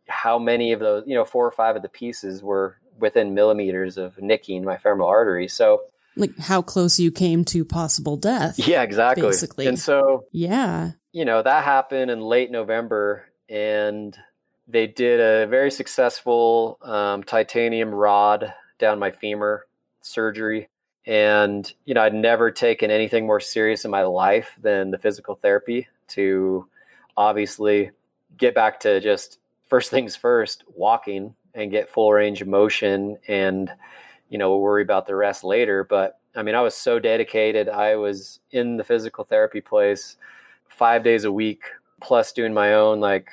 [0.08, 3.98] how many of those, you know, four or five of the pieces were within millimeters
[3.98, 5.48] of nicking my femoral artery.
[5.48, 5.82] So
[6.16, 8.56] like how close you came to possible death.
[8.60, 9.24] Yeah, exactly.
[9.24, 9.68] Basically.
[9.68, 14.18] And so, yeah, you know, that happened in late November and
[14.68, 19.66] they did a very successful um, titanium rod down my femur
[20.02, 20.70] surgery.
[21.06, 25.36] And, you know, I'd never taken anything more serious in my life than the physical
[25.36, 26.68] therapy to
[27.18, 27.92] obviously
[28.38, 29.38] get back to just
[29.68, 33.72] first things first, walking and get full range of motion and,
[34.34, 35.84] you know, we'll worry about the rest later.
[35.84, 37.70] But I mean, I was so dedicated.
[37.70, 40.18] I was in the physical therapy place
[40.68, 41.66] five days a week,
[42.02, 43.30] plus doing my own like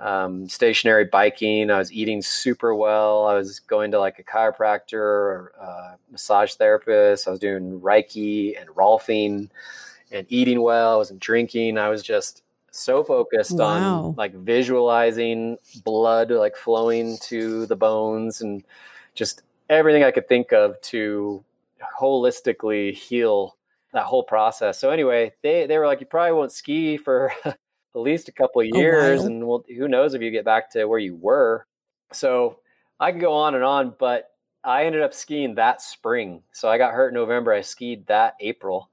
[0.00, 1.70] um, stationary biking.
[1.70, 3.26] I was eating super well.
[3.26, 7.28] I was going to like a chiropractor or a massage therapist.
[7.28, 9.50] I was doing Reiki and Rolfing
[10.10, 10.94] and eating well.
[10.94, 11.78] I wasn't drinking.
[11.78, 14.06] I was just so focused wow.
[14.06, 18.64] on like visualizing blood like flowing to the bones and
[19.14, 19.42] just
[19.74, 21.44] everything I could think of to
[22.00, 23.56] holistically heal
[23.92, 24.78] that whole process.
[24.78, 27.56] So anyway, they they were like, you probably won't ski for at
[27.94, 30.86] least a couple oh, of years, and well, who knows if you get back to
[30.86, 31.66] where you were.
[32.12, 32.58] So
[33.00, 34.30] I can go on and on, but
[34.62, 36.42] I ended up skiing that spring.
[36.52, 37.52] So I got hurt in November.
[37.52, 38.90] I skied that April,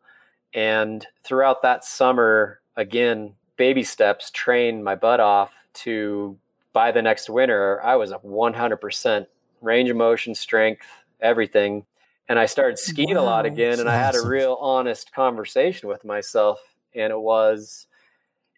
[0.53, 6.37] and throughout that summer, again, baby steps, trained my butt off to
[6.73, 9.25] by the next winter, I was a 100%
[9.61, 10.85] range of motion, strength,
[11.19, 11.85] everything
[12.31, 13.81] and I started skiing wow, a lot again.
[13.81, 16.61] And I had a real honest conversation with myself.
[16.95, 17.87] And it was,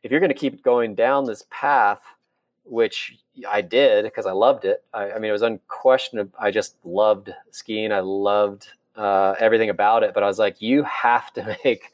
[0.04, 2.04] if you're going to keep going down this path,
[2.66, 3.18] which
[3.49, 4.84] I did because I loved it.
[4.93, 6.38] I, I, mean, it was unquestionable.
[6.39, 7.91] I just loved skiing.
[7.91, 10.14] I loved uh, everything about it.
[10.14, 11.93] But I was like, you have to make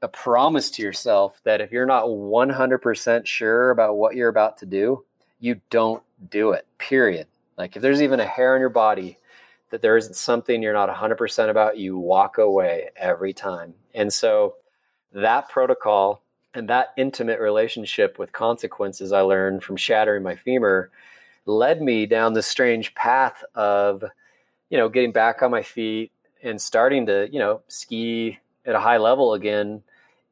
[0.00, 4.64] a promise to yourself that if you're not 100% sure about what you're about to
[4.64, 5.04] do,
[5.38, 7.26] you don't do it, period.
[7.58, 9.18] Like if there's even a hair on your body
[9.70, 13.74] that there isn't something you're not 100% about, you walk away every time.
[13.94, 14.54] And so
[15.12, 16.22] that protocol
[16.54, 20.90] and that intimate relationship with consequences I learned from shattering my femur
[21.44, 24.04] led me down this strange path of,
[24.70, 28.80] you know, getting back on my feet and starting to, you know, ski at a
[28.80, 29.82] high level again.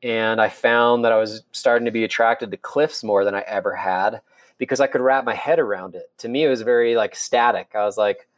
[0.03, 3.41] And I found that I was starting to be attracted to cliffs more than I
[3.41, 4.20] ever had
[4.59, 6.11] because I could wrap my head around it.
[6.18, 7.72] To me, it was very like static.
[7.74, 8.28] I was like,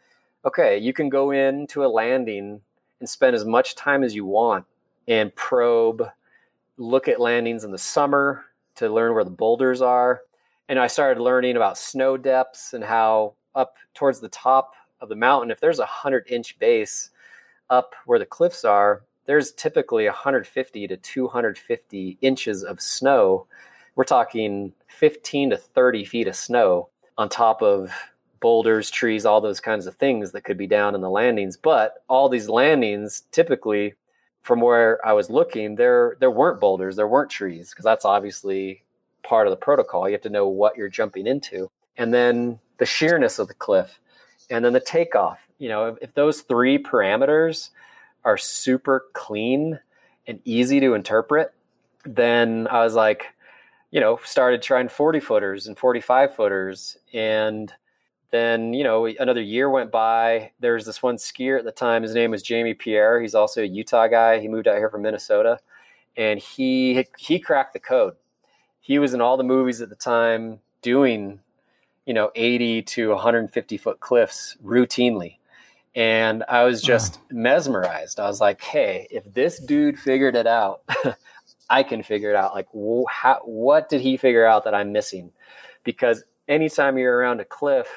[0.44, 2.60] okay, you can go into a landing
[3.00, 4.64] and spend as much time as you want
[5.06, 6.08] and probe,
[6.76, 8.44] look at landings in the summer
[8.76, 10.22] to learn where the boulders are.
[10.68, 15.16] And I started learning about snow depths and how up towards the top of the
[15.16, 17.10] mountain, if there's a 100 inch base
[17.70, 23.46] up where the cliffs are, there's typically 150 to 250 inches of snow.
[23.98, 26.88] We're talking 15 to 30 feet of snow
[27.18, 27.90] on top of
[28.38, 31.56] boulders, trees, all those kinds of things that could be down in the landings.
[31.56, 33.94] But all these landings, typically,
[34.40, 38.84] from where I was looking, there there weren't boulders, there weren't trees, because that's obviously
[39.24, 40.08] part of the protocol.
[40.08, 43.98] You have to know what you're jumping into, and then the sheerness of the cliff,
[44.48, 45.40] and then the takeoff.
[45.58, 47.70] You know, if, if those three parameters
[48.24, 49.80] are super clean
[50.28, 51.52] and easy to interpret,
[52.04, 53.34] then I was like,
[53.90, 57.72] you know, started trying 40 footers and 45 footers and
[58.30, 60.52] then you know another year went by.
[60.60, 62.02] There was this one skier at the time.
[62.02, 63.20] His name was jamie pierre.
[63.20, 64.38] He's also a utah guy.
[64.40, 65.58] He moved out here from minnesota.
[66.16, 68.14] And he he cracked the code.
[68.80, 71.40] He was in all the movies at the time doing
[72.04, 75.36] you know 80 to 150 foot cliffs routinely.
[75.94, 78.20] And i was just mesmerized.
[78.20, 80.82] I was like hey if this dude figured it out
[81.70, 82.68] i can figure it out like
[83.10, 85.30] how, what did he figure out that i'm missing
[85.84, 87.88] because anytime you're around a cliff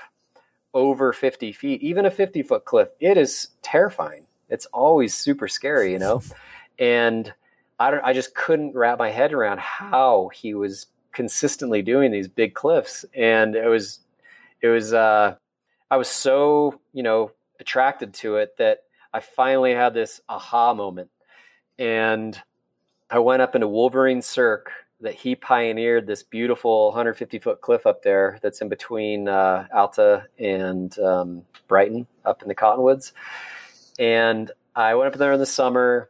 [0.74, 4.28] over 50 feet, even a 50 foot cliff, it is terrifying.
[4.49, 6.22] It's always super scary, you know?
[6.80, 7.34] and
[7.80, 12.28] I don't, I just couldn't wrap my head around how he was consistently doing these
[12.28, 13.05] big cliffs.
[13.13, 13.99] And it was,
[14.61, 15.36] it was, uh,
[15.89, 21.09] I was so, you know, attracted to it that I finally had this aha moment.
[21.78, 22.39] And
[23.12, 28.03] I went up into Wolverine Cirque that he pioneered this beautiful 150 foot cliff up
[28.03, 33.12] there that's in between uh, Alta and um, Brighton up in the Cottonwoods.
[33.99, 36.09] And I went up there in the summer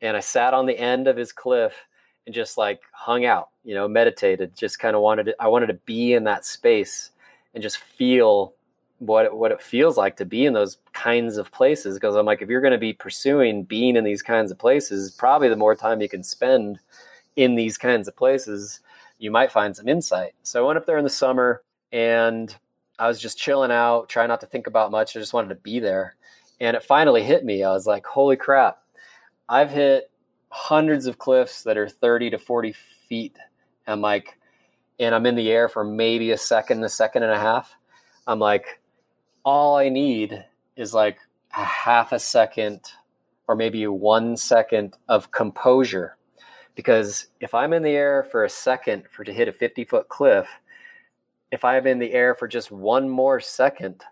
[0.00, 1.74] and I sat on the end of his cliff
[2.26, 5.68] and just like hung out, you know, meditated, just kind of wanted to, I wanted
[5.68, 7.10] to be in that space
[7.54, 8.54] and just feel
[9.02, 11.96] what what it feels like to be in those kinds of places.
[11.96, 15.10] Because I'm like, if you're going to be pursuing being in these kinds of places,
[15.10, 16.78] probably the more time you can spend
[17.36, 18.80] in these kinds of places,
[19.18, 20.32] you might find some insight.
[20.42, 22.54] So I went up there in the summer and
[22.98, 25.16] I was just chilling out, trying not to think about much.
[25.16, 26.14] I just wanted to be there.
[26.60, 27.64] And it finally hit me.
[27.64, 28.82] I was like, holy crap,
[29.48, 30.10] I've hit
[30.50, 32.74] hundreds of cliffs that are 30 to 40
[33.08, 33.36] feet.
[33.86, 34.38] I'm like,
[35.00, 37.74] and I'm in the air for maybe a second, a second and a half.
[38.26, 38.80] I'm like,
[39.44, 40.44] all I need
[40.76, 41.18] is like
[41.56, 42.80] a half a second
[43.48, 46.16] or maybe one second of composure
[46.74, 50.08] because if I'm in the air for a second for to hit a 50 foot
[50.08, 50.48] cliff,
[51.50, 54.04] if I'm in the air for just one more second,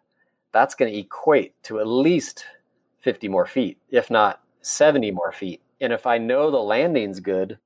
[0.53, 2.45] that's going to equate to at least
[3.01, 5.63] 50 more feet, if not 70 more feet.
[5.81, 7.59] And if I know the landing's good,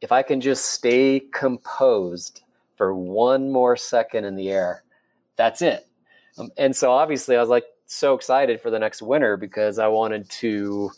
[0.00, 2.42] if I can just stay composed
[2.76, 4.82] for one more second in the air,
[5.36, 5.86] that's it.
[6.38, 9.88] Um, and so obviously I was like so excited for the next winter because I
[9.88, 10.90] wanted to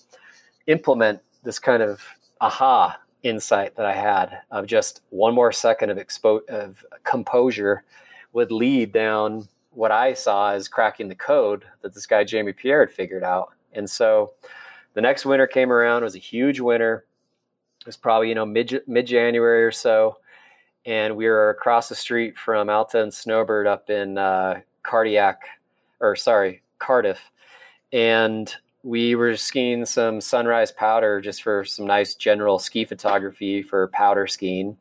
[0.67, 2.03] implement this kind of
[2.41, 7.85] aha insight that I had of just one more second of expo- of composure
[8.33, 12.81] would lead down what I saw as cracking the code that this guy Jamie Pierre
[12.81, 13.53] had figured out.
[13.73, 14.35] And so
[14.95, 16.03] the next winter came around.
[16.03, 17.05] It was a huge winter.
[17.81, 20.17] It was probably you know mid mid January or so,
[20.87, 25.43] and we were across the street from Alta and Snowbird up in uh, Cardiac,
[26.01, 27.31] or sorry, Cardiff,
[27.93, 28.55] and
[28.85, 34.27] we were skiing some sunrise powder just for some nice general ski photography for powder
[34.27, 34.77] skiing.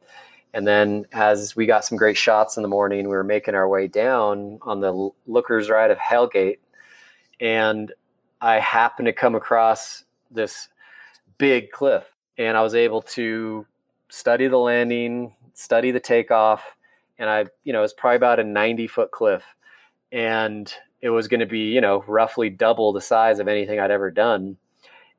[0.54, 3.68] And then as we got some great shots in the morning, we were making our
[3.68, 6.60] way down on the Lookers Ride of Hellgate.
[7.40, 7.92] And
[8.42, 10.68] I happened to come across this
[11.38, 12.04] big cliff
[12.38, 13.66] and I was able to
[14.10, 16.64] study the landing, study the takeoff.
[17.18, 19.44] And I, you know, it's probably about a 90 foot cliff.
[20.14, 23.92] And it was going to be, you know, roughly double the size of anything I'd
[23.92, 24.56] ever done.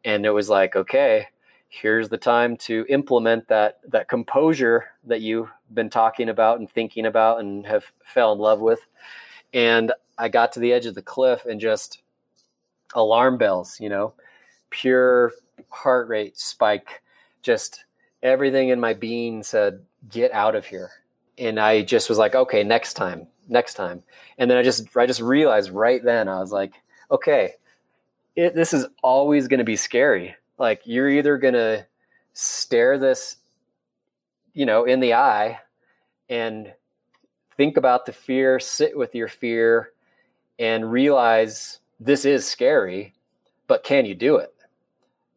[0.03, 1.27] And it was like, okay,
[1.69, 7.05] here's the time to implement that that composure that you've been talking about and thinking
[7.05, 8.81] about and have fell in love with.
[9.53, 12.03] And I got to the edge of the cliff and just
[12.95, 14.15] alarm bells, you know,
[14.71, 15.33] pure
[15.69, 17.03] heart rate spike,
[17.43, 17.85] just
[18.23, 20.91] everything in my being said, get out of here.
[21.37, 24.03] And I just was like, okay, next time, next time.
[24.39, 26.73] And then I just I just realized right then I was like,
[27.11, 27.55] okay,
[28.37, 30.37] it, this is always going to be scary.
[30.59, 31.87] Like you're either going to
[32.33, 33.37] stare this,
[34.53, 35.61] you know, in the eye
[36.29, 36.73] and
[37.57, 39.91] think about the fear, sit with your fear,
[40.59, 43.15] and realize this is scary,
[43.67, 44.53] but can you do it?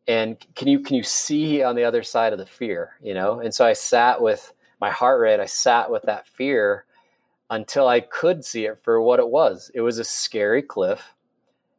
[0.07, 2.91] And can you can you see on the other side of the fear?
[3.01, 5.39] You know, and so I sat with my heart rate.
[5.39, 6.85] I sat with that fear
[7.49, 9.71] until I could see it for what it was.
[9.73, 11.13] It was a scary cliff.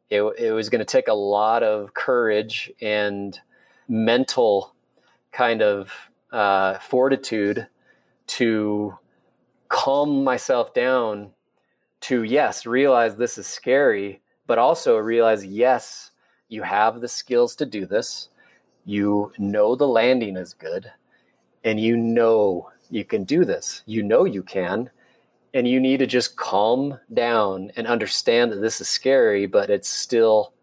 [0.09, 3.39] It, it was going to take a lot of courage and
[3.87, 4.73] mental
[5.31, 5.91] kind of
[6.31, 7.67] uh, fortitude
[8.27, 8.97] to
[9.67, 11.31] calm myself down
[12.01, 16.11] to, yes, realize this is scary, but also realize, yes,
[16.47, 18.29] you have the skills to do this.
[18.85, 20.91] You know the landing is good,
[21.63, 23.83] and you know you can do this.
[23.85, 24.89] You know you can
[25.53, 29.89] and you need to just calm down and understand that this is scary, but it's
[29.89, 30.53] still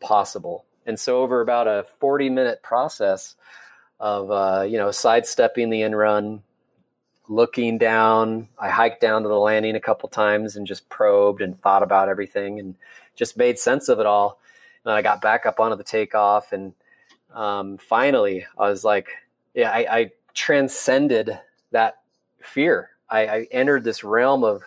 [0.00, 0.64] possible.
[0.86, 3.36] And so, over about a 40 minute process
[3.98, 6.42] of, uh, you know, sidestepping the in run,
[7.28, 11.60] looking down, I hiked down to the landing a couple times and just probed and
[11.62, 12.74] thought about everything and
[13.16, 14.38] just made sense of it all.
[14.84, 16.52] And I got back up onto the takeoff.
[16.52, 16.74] And
[17.32, 19.08] um, finally, I was like,
[19.54, 21.38] yeah, I, I transcended
[21.70, 22.00] that
[22.42, 24.62] fear I, I entered this realm of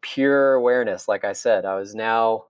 [0.00, 1.08] pure awareness.
[1.08, 2.46] Like I said, I was now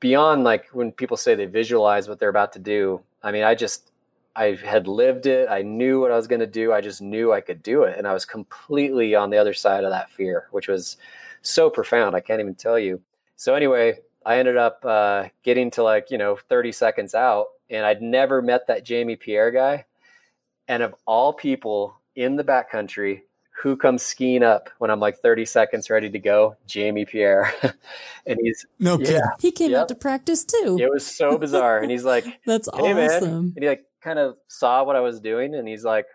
[0.00, 3.00] beyond like when people say they visualize what they're about to do.
[3.22, 3.90] I mean, I just
[4.36, 5.48] I had lived it.
[5.48, 6.72] I knew what I was going to do.
[6.72, 9.84] I just knew I could do it, and I was completely on the other side
[9.84, 10.96] of that fear, which was
[11.42, 12.16] so profound.
[12.16, 13.00] I can't even tell you.
[13.36, 17.86] So anyway, I ended up uh, getting to like you know 30 seconds out, and
[17.86, 19.84] I'd never met that Jamie Pierre guy.
[20.66, 23.22] And of all people in the backcountry,
[23.62, 26.56] who comes skiing up when I'm like 30 seconds ready to go?
[26.66, 27.52] Jamie Pierre.
[28.26, 29.82] and he's no yeah, He came yep.
[29.82, 30.76] out to practice too.
[30.80, 31.78] It was so bizarre.
[31.78, 33.30] And he's like, That's hey, awesome.
[33.30, 33.52] Man.
[33.56, 36.06] And he like kind of saw what I was doing and he's like,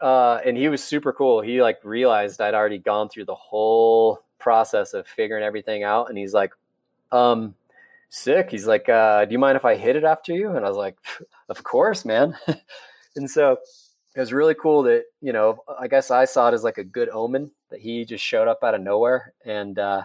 [0.00, 1.42] uh, and he was super cool.
[1.42, 6.08] He like realized I'd already gone through the whole process of figuring everything out.
[6.08, 6.52] And he's like,
[7.12, 7.54] um,
[8.08, 8.50] sick.
[8.50, 10.50] He's like, uh, do you mind if I hit it after you?
[10.56, 10.96] And I was like,
[11.48, 12.36] of course, man.
[13.16, 13.58] and so
[14.14, 16.84] it was really cool that you know i guess i saw it as like a
[16.84, 19.34] good omen that he just showed up out of nowhere.
[19.44, 20.02] And uh,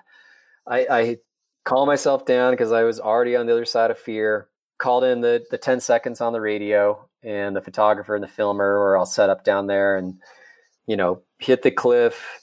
[0.68, 1.18] i i
[1.64, 4.48] calmed myself down because i was already on the other side of fear
[4.78, 8.78] called in the the 10 seconds on the radio and the photographer and the filmer
[8.80, 10.20] were all set up down there and
[10.88, 12.42] you know hit the cliff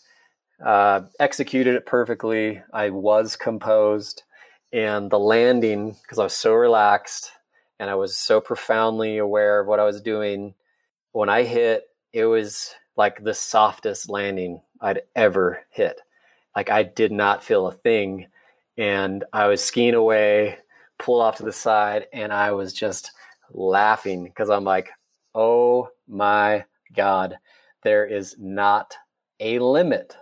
[0.65, 2.63] uh, executed it perfectly.
[2.73, 4.23] I was composed
[4.73, 7.33] and the landing because i was so relaxed
[7.79, 10.55] and i was so profoundly aware of what i was doing
[11.13, 16.01] when I hit, it was like the softest landing I'd ever hit.
[16.57, 18.27] Like I did not feel a thing.
[18.77, 20.59] And I was skiing away,
[20.99, 23.13] pulled off to the side, and I was just
[23.53, 24.91] laughing because I'm like,
[25.35, 27.37] oh my God,
[27.83, 28.97] there is not
[29.41, 30.17] a limit.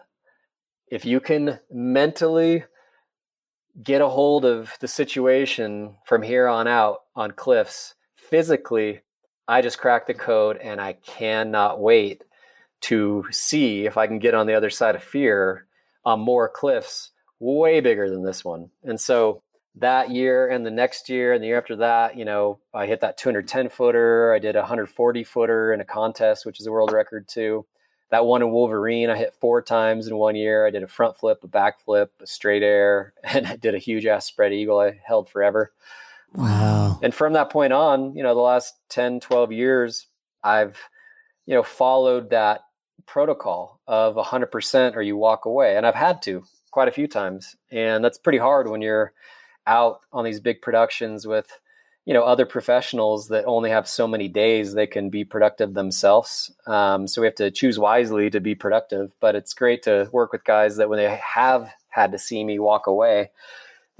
[0.90, 2.64] If you can mentally
[3.80, 9.02] get a hold of the situation from here on out on cliffs, physically,
[9.50, 12.22] I just cracked the code and I cannot wait
[12.82, 15.66] to see if I can get on the other side of fear
[16.04, 18.70] on more cliffs way bigger than this one.
[18.84, 19.42] And so
[19.74, 23.00] that year and the next year and the year after that, you know, I hit
[23.00, 24.32] that 210 footer.
[24.32, 27.66] I did a 140 footer in a contest, which is a world record too.
[28.12, 30.64] That one in Wolverine, I hit four times in one year.
[30.64, 33.78] I did a front flip, a back flip, a straight air, and I did a
[33.78, 35.72] huge ass spread eagle I held forever.
[36.34, 36.98] Wow.
[37.02, 40.06] And from that point on, you know, the last 10, 12 years,
[40.42, 40.78] I've,
[41.46, 42.62] you know, followed that
[43.06, 45.76] protocol of 100% or you walk away.
[45.76, 47.56] And I've had to quite a few times.
[47.70, 49.12] And that's pretty hard when you're
[49.66, 51.60] out on these big productions with,
[52.04, 56.52] you know, other professionals that only have so many days they can be productive themselves.
[56.66, 59.12] Um, so we have to choose wisely to be productive.
[59.20, 62.58] But it's great to work with guys that when they have had to see me
[62.58, 63.30] walk away,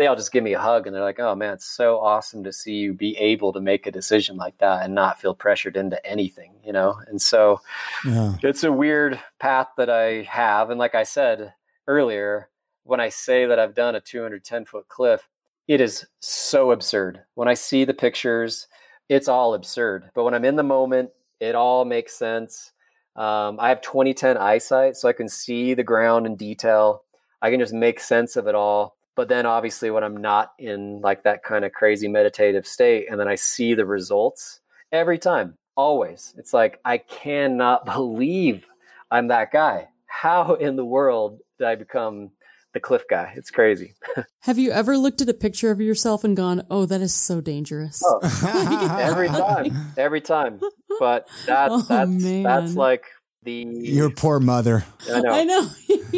[0.00, 2.42] they all just give me a hug and they're like, "Oh man, it's so awesome
[2.44, 5.76] to see you be able to make a decision like that and not feel pressured
[5.76, 6.96] into anything," you know.
[7.06, 7.60] And so
[8.06, 8.36] yeah.
[8.42, 11.52] it's a weird path that I have, and like I said
[11.86, 12.48] earlier,
[12.84, 15.28] when I say that I've done a 210 foot cliff,
[15.68, 17.24] it is so absurd.
[17.34, 18.68] When I see the pictures,
[19.10, 20.12] it's all absurd.
[20.14, 22.72] But when I'm in the moment, it all makes sense.
[23.16, 27.04] Um, I have 2010 eyesight, so I can see the ground in detail.
[27.42, 30.98] I can just make sense of it all but then obviously when i'm not in
[31.02, 34.60] like that kind of crazy meditative state and then i see the results
[34.92, 38.64] every time always it's like i cannot believe
[39.10, 39.88] i'm that guy.
[40.06, 42.30] How in the world did i become
[42.72, 43.34] the cliff guy?
[43.36, 43.94] It's crazy.
[44.40, 47.42] Have you ever looked at a picture of yourself and gone oh that is so
[47.42, 48.02] dangerous.
[48.02, 48.20] Oh,
[49.02, 50.60] every time every time
[50.98, 52.42] but that's oh, that's man.
[52.44, 53.04] that's like
[53.42, 54.86] the your poor mother.
[55.12, 55.30] I know.
[55.30, 55.68] I know.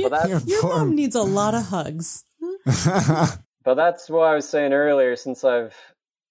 [0.09, 0.79] Well, your poor...
[0.79, 2.25] mom needs a lot of hugs
[3.65, 5.17] but that's what I was saying earlier.
[5.17, 5.75] Since I've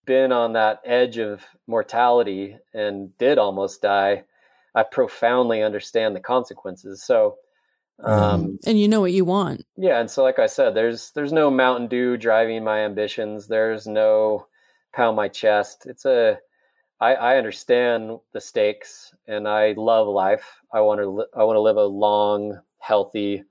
[0.05, 4.23] been on that edge of mortality and did almost die,
[4.75, 7.03] I profoundly understand the consequences.
[7.03, 7.37] So,
[8.03, 9.65] um, and you know what you want.
[9.77, 13.47] Yeah, and so like I said, there's there's no Mountain Dew driving my ambitions.
[13.47, 14.47] There's no
[14.93, 15.85] pound my chest.
[15.85, 16.37] It's a
[16.99, 20.61] I, I understand the stakes, and I love life.
[20.73, 23.43] I want to li- I want to live a long, healthy,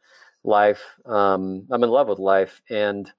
[0.44, 0.82] life.
[1.06, 3.10] Um, I'm in love with life, and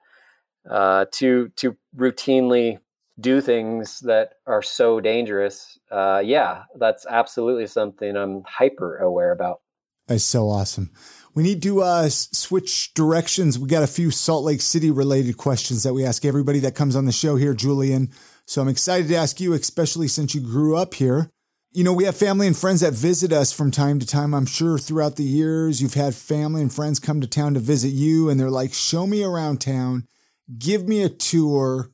[0.70, 2.80] uh, to to routinely
[3.20, 9.62] do things that are so dangerous, uh, yeah, that's absolutely something I'm hyper aware about.
[10.08, 10.92] That's so awesome.
[11.34, 13.58] We need to uh, switch directions.
[13.58, 16.96] We got a few Salt Lake City related questions that we ask everybody that comes
[16.96, 18.10] on the show here, Julian.
[18.46, 21.30] So I'm excited to ask you, especially since you grew up here.
[21.74, 24.34] You know, we have family and friends that visit us from time to time.
[24.34, 27.90] I'm sure throughout the years, you've had family and friends come to town to visit
[27.90, 30.06] you and they're like, show me around town,
[30.60, 31.90] give me a tour.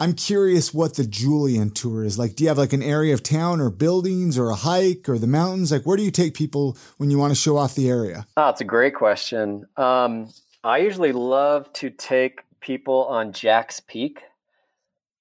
[0.00, 2.36] I'm curious what the Julian tour is like.
[2.36, 5.26] Do you have like an area of town or buildings or a hike or the
[5.26, 5.72] mountains?
[5.72, 8.26] Like, where do you take people when you want to show off the area?
[8.36, 9.66] Oh, it's a great question.
[9.76, 10.32] Um,
[10.64, 14.22] I usually love to take people on Jack's Peak.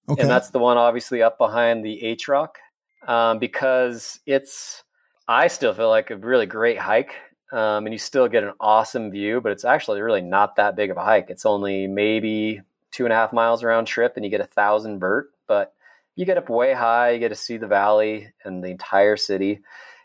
[0.07, 0.21] Okay.
[0.21, 2.59] And that's the one obviously up behind the H Rock
[3.07, 4.83] um, because it's
[5.27, 7.13] I still feel like a really great hike.
[7.51, 10.91] Um, and you still get an awesome view, but it's actually really not that big
[10.91, 11.29] of a hike.
[11.29, 14.99] It's only maybe two and a half miles round trip, and you get a thousand
[14.99, 15.29] vert.
[15.47, 15.73] But
[16.17, 19.61] you get up way high, you get to see the valley and the entire city.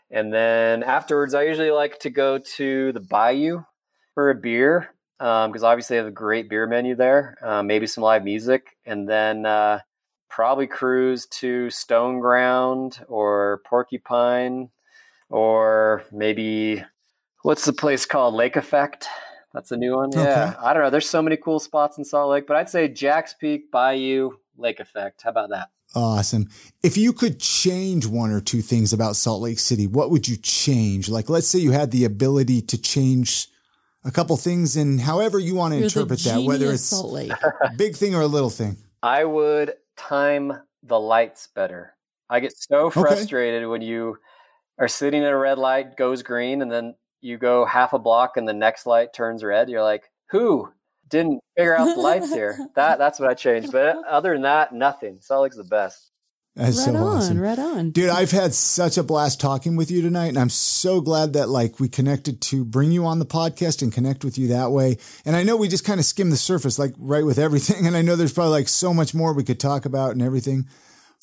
[0.09, 3.63] And then afterwards, I usually like to go to the Bayou
[4.13, 7.87] for a beer because um, obviously they have a great beer menu there, uh, maybe
[7.87, 9.79] some live music, and then uh,
[10.33, 14.69] probably cruise to Stoneground or Porcupine
[15.29, 16.83] or maybe
[17.43, 18.33] what's the place called?
[18.33, 19.07] Lake Effect.
[19.53, 20.09] That's a new one.
[20.09, 20.23] Okay.
[20.23, 20.55] Yeah.
[20.59, 20.89] I don't know.
[20.89, 24.79] There's so many cool spots in Salt Lake, but I'd say Jack's Peak, Bayou, Lake
[24.79, 25.21] Effect.
[25.21, 25.69] How about that?
[25.93, 26.49] Awesome.
[26.81, 30.37] If you could change one or two things about Salt Lake City, what would you
[30.37, 31.09] change?
[31.09, 33.49] Like, let's say you had the ability to change
[34.03, 37.31] a couple things and however you want to You're interpret that, whether it's Salt Lake.
[37.77, 38.77] big thing or a little thing.
[39.03, 41.95] I would time the lights better.
[42.29, 43.67] I get so frustrated okay.
[43.67, 44.17] when you
[44.79, 48.37] are sitting at a red light, goes green, and then you go half a block
[48.37, 49.69] and the next light turns red.
[49.69, 50.69] You're like, who
[51.09, 52.57] didn't figure out the lights here?
[52.75, 53.71] That that's what I changed.
[53.71, 55.19] But other than that, nothing.
[55.21, 56.11] Salt Lake's the best.
[56.55, 57.39] That's right so on, awesome.
[57.39, 57.89] right on.
[57.89, 60.27] Dude, I've had such a blast talking with you tonight.
[60.27, 63.91] And I'm so glad that like we connected to bring you on the podcast and
[63.91, 64.97] connect with you that way.
[65.25, 67.87] And I know we just kind of skimmed the surface, like right with everything.
[67.87, 70.67] And I know there's probably like so much more we could talk about and everything.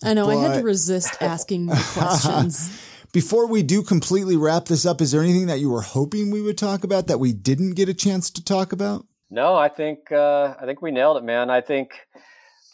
[0.03, 0.27] I know.
[0.27, 0.39] But...
[0.39, 2.87] I had to resist asking the questions.
[3.13, 6.43] Before we do completely wrap this up, is there anything that you were hoping we
[6.43, 9.05] would talk about that we didn't get a chance to talk about?
[9.31, 11.51] No, I think uh, I think we nailed it, man.
[11.51, 11.93] I think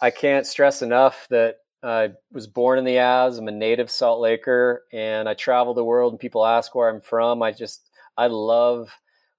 [0.01, 1.57] I can't stress enough that
[1.87, 3.39] I was born in the Avs.
[3.39, 6.13] I'm a native Salt Laker, and I travel the world.
[6.13, 7.43] And people ask where I'm from.
[7.43, 8.91] I just I love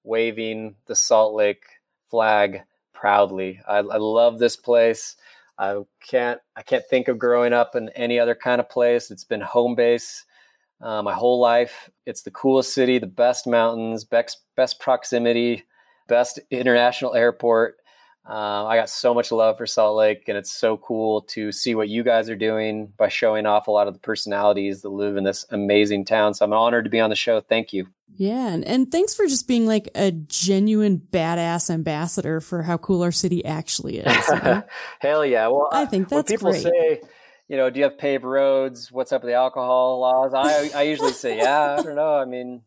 [0.03, 1.63] waving the Salt Lake
[2.09, 2.61] flag
[2.93, 3.59] proudly.
[3.67, 5.17] I, I love this place.
[5.59, 9.11] I can't I can't think of growing up in any other kind of place.
[9.11, 10.23] It's been home base
[10.81, 11.89] uh, my whole life.
[12.05, 15.65] It's the coolest city, the best mountains, best best proximity,
[16.07, 17.77] best international airport.
[18.29, 21.75] Uh, I got so much love for Salt Lake, and it's so cool to see
[21.75, 25.15] what you guys are doing by showing off a lot of the personalities that live
[25.15, 26.33] in this amazing town.
[26.33, 27.39] So I'm honored to be on the show.
[27.39, 27.87] Thank you.
[28.17, 33.01] Yeah, and, and thanks for just being like a genuine badass ambassador for how cool
[33.03, 34.27] our city actually is.
[34.27, 34.63] You know?
[34.99, 35.47] Hell yeah!
[35.47, 36.63] Well, I think that's when people great.
[36.63, 37.01] say,
[37.47, 38.91] you know, do you have paved roads?
[38.91, 40.33] What's up with the alcohol laws?
[40.33, 42.17] I I usually say, yeah, I don't know.
[42.17, 42.63] I mean,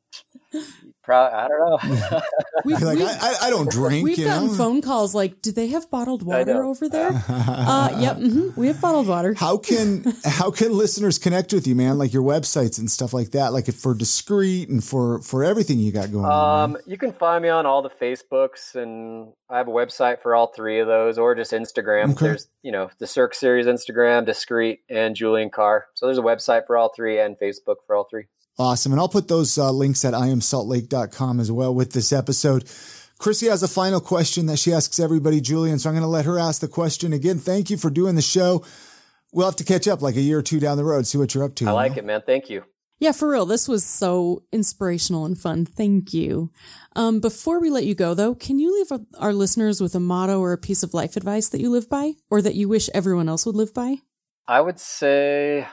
[1.02, 2.20] pro- I don't know.
[2.64, 4.04] We've, like, we've- I, I, I don't drink.
[4.04, 4.54] we've you gotten know?
[4.54, 7.10] phone calls like, do they have bottled water over there?
[7.28, 9.34] uh, yep, mm-hmm, we have bottled water.
[9.34, 11.98] How can how can listeners connect with you, man?
[11.98, 13.52] Like your websites and stuff like that.
[13.52, 16.70] Like if for Discrete and for for everything you got going on.
[16.74, 20.34] Um, you can find me on all the Facebooks, and I have a website for
[20.34, 22.12] all three of those, or just Instagram.
[22.12, 22.26] Okay.
[22.26, 25.86] There's, you know, the Cirque Series Instagram, Discrete, and Julian Carr.
[25.94, 28.26] So there's a website for all three and Facebook for all three.
[28.58, 28.92] Awesome.
[28.92, 32.70] And I'll put those uh, links at iamsaltlake.com as well with this episode.
[33.18, 35.78] Chrissy has a final question that she asks everybody, Julian.
[35.78, 37.38] So I'm going to let her ask the question again.
[37.38, 38.64] Thank you for doing the show.
[39.32, 41.34] We'll have to catch up like a year or two down the road, see what
[41.34, 41.68] you're up to.
[41.68, 42.22] I like it, man.
[42.24, 42.64] Thank you.
[42.98, 43.46] Yeah, for real.
[43.46, 45.64] This was so inspirational and fun.
[45.64, 46.50] Thank you.
[46.94, 50.38] Um, before we let you go, though, can you leave our listeners with a motto
[50.38, 53.28] or a piece of life advice that you live by or that you wish everyone
[53.28, 53.96] else would live by?
[54.46, 55.66] I would say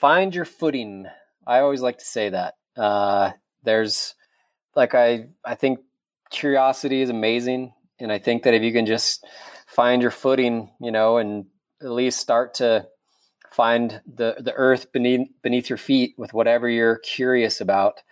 [0.00, 1.06] find your footing.
[1.48, 2.54] I always like to say that.
[2.76, 3.32] Uh,
[3.64, 4.14] there's
[4.76, 5.80] like I I think
[6.30, 9.26] curiosity is amazing, and I think that if you can just
[9.66, 11.46] find your footing, you know, and
[11.80, 12.86] at least start to
[13.50, 18.02] find the the earth beneath beneath your feet with whatever you're curious about.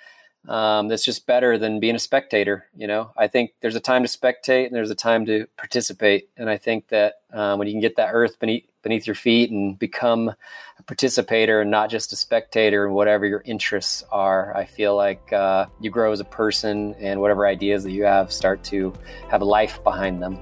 [0.48, 2.66] Um, that's just better than being a spectator.
[2.76, 6.28] You know, I think there's a time to spectate and there's a time to participate.
[6.36, 9.50] And I think that um, when you can get that earth beneath beneath your feet
[9.50, 14.64] and become a participator and not just a spectator in whatever your interests are, I
[14.64, 18.62] feel like uh, you grow as a person and whatever ideas that you have start
[18.64, 18.94] to
[19.28, 20.38] have life behind them.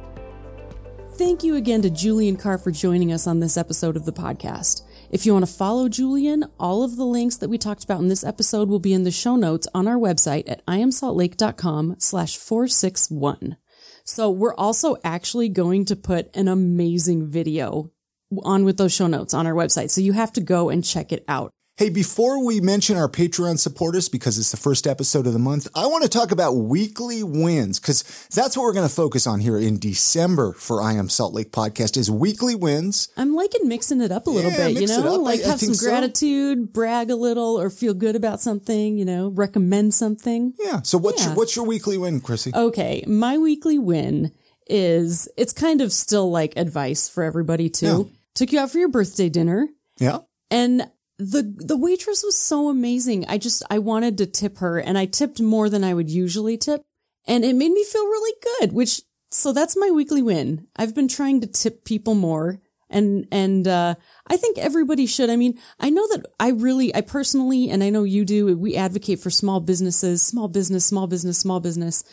[1.17, 4.83] Thank you again to Julian Carr for joining us on this episode of the podcast.
[5.13, 8.09] If you want to follow Julian, all of the links that we talked about in
[8.09, 13.57] this episode will be in the show notes on our website at iamsaltlake.com slash 461.
[14.03, 17.93] So we're also actually going to put an amazing video
[18.43, 19.91] on with those show notes on our website.
[19.91, 21.54] So you have to go and check it out.
[21.77, 25.67] Hey, before we mention our Patreon supporters, because it's the first episode of the month,
[25.75, 29.41] I want to talk about weekly wins, because that's what we're going to focus on
[29.41, 33.09] here in December for I Am Salt Lake podcast is weekly wins.
[33.17, 35.15] I'm liking mixing it up a little Yeah, bit, you know.
[35.15, 35.89] I- like I have some think so.
[35.89, 40.55] gratitude, brag a little, or feel good about something, you know, recommend something.
[40.61, 40.83] Yeah.
[40.83, 41.31] So what's Yeah.
[41.31, 42.53] your what's your weekly win, Chrissy?
[42.55, 44.31] Okay, my weekly win
[44.69, 48.11] is it's kind of still like advice for everybody too.
[48.37, 49.69] Took you out for your birthday dinner
[49.99, 50.19] yeah.
[50.53, 50.89] and
[51.19, 53.25] the the waitress was so amazing.
[53.29, 56.57] I just I wanted to tip her and I tipped more than I would usually
[56.59, 56.83] tip
[57.27, 60.67] and it made me feel really good, which so that's my weekly win.
[60.77, 62.61] I've been trying to tip people more
[62.91, 63.95] and and uh
[64.27, 65.31] I think everybody should.
[65.31, 68.77] I mean, I know that I really I personally and I know you do, we
[68.77, 72.05] advocate for small businesses, small business, small business, small business.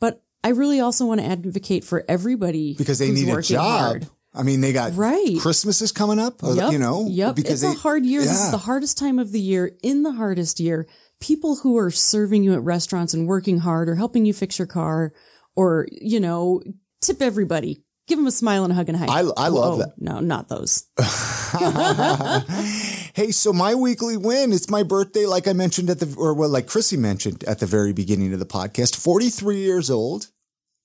[0.00, 3.80] But I really also want to advocate for everybody Because they need a job.
[3.80, 4.08] hard.
[4.38, 5.36] I mean, they got Right.
[5.40, 6.72] Christmas is coming up, Yep.
[6.72, 7.34] you know, Yep.
[7.36, 8.20] because it's they, a hard year.
[8.22, 9.72] This is the hardest time of the year.
[9.82, 10.86] In the hardest year,
[11.20, 14.66] people who are serving you at restaurants and working hard or helping you fix your
[14.66, 15.12] car
[15.56, 16.62] or, you know,
[17.02, 17.82] tip everybody.
[18.06, 19.06] Give them a smile and a hug and a high.
[19.20, 19.94] I- I oh, love Oh, that.
[19.98, 20.84] No, not those.
[23.14, 26.48] hey, so my weekly win, it's my birthday, like I mentioned at the, or well,
[26.48, 30.28] like Chrissy mentioned at the very beginning of the podcast, 43 years old.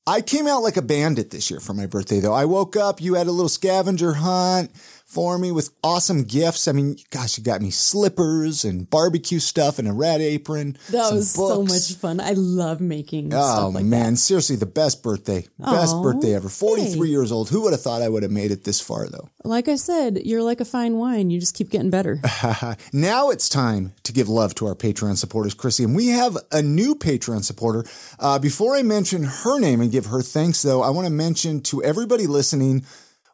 [0.05, 2.33] I came out like a bandit this year for my birthday, though.
[2.33, 4.69] I woke up, you had a little scavenger hunt
[5.13, 6.67] for me with awesome gifts.
[6.67, 10.75] I mean, gosh, you got me slippers and barbecue stuff and a red apron.
[10.89, 12.19] That was so much fun.
[12.19, 14.17] I love making Oh stuff like man, that.
[14.17, 16.49] seriously, the best birthday, best birthday ever.
[16.49, 17.11] 43 hey.
[17.11, 17.49] years old.
[17.49, 19.29] Who would have thought I would have made it this far, though?
[19.43, 21.29] Like I said, you're like a fine wine.
[21.29, 22.19] You just keep getting better.
[22.93, 25.83] now it's time to give love to our Patreon supporters, Chrissy.
[25.83, 27.85] And we have a new Patreon supporter.
[28.19, 31.61] Uh, before I mention her name and give her thanks, though, I want to mention
[31.61, 32.85] to everybody listening,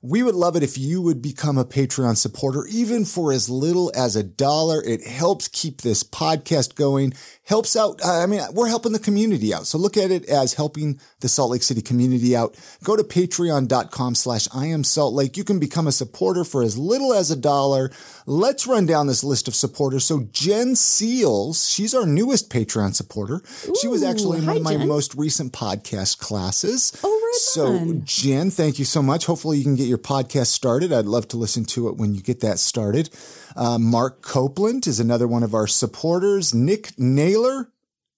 [0.02, 3.92] we would love it if you would become a Patreon supporter, even for as little
[3.96, 4.82] as a dollar.
[4.84, 7.14] It helps keep this podcast going,
[7.44, 8.00] helps out.
[8.04, 9.68] Uh, I mean, we're helping the community out.
[9.68, 12.58] So look at it as helping the Salt Lake City community out.
[12.84, 15.36] Go to patreon.com slash I am Salt Lake.
[15.36, 17.92] You can become a supporter for as little as a dollar.
[18.26, 20.06] Let's run down this list of supporters.
[20.06, 23.42] So Jen Seals, she's our newest Patreon supporter.
[23.82, 24.88] she was actually in hi, one of my Jen.
[24.88, 26.94] most recent podcast classes.
[27.04, 28.02] Oh, right So on.
[28.06, 29.26] Jen, thank you so much.
[29.26, 30.92] Hopefully you can get your podcast started.
[30.92, 33.10] I'd love to listen to it when you get that started.
[33.56, 36.54] Uh, Mark Copeland is another one of our supporters.
[36.54, 37.72] Nick Naylor,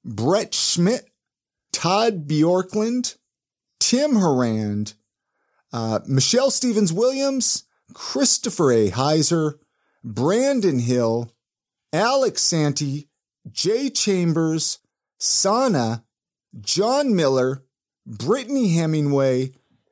[0.04, 1.10] Brett Schmidt,
[1.72, 3.18] Todd Bjorklund,
[3.80, 4.94] Tim Harand,
[5.74, 7.64] uh, Michelle Stevens Williams,
[7.94, 8.90] Christopher A.
[8.92, 9.56] Heiser,
[10.04, 11.32] Brandon Hill,
[11.94, 13.10] Alex Santi,
[13.50, 14.80] Jay Chambers,
[15.18, 16.04] Sana,
[16.60, 17.64] John Miller,
[18.06, 19.52] Brittany Hemingway,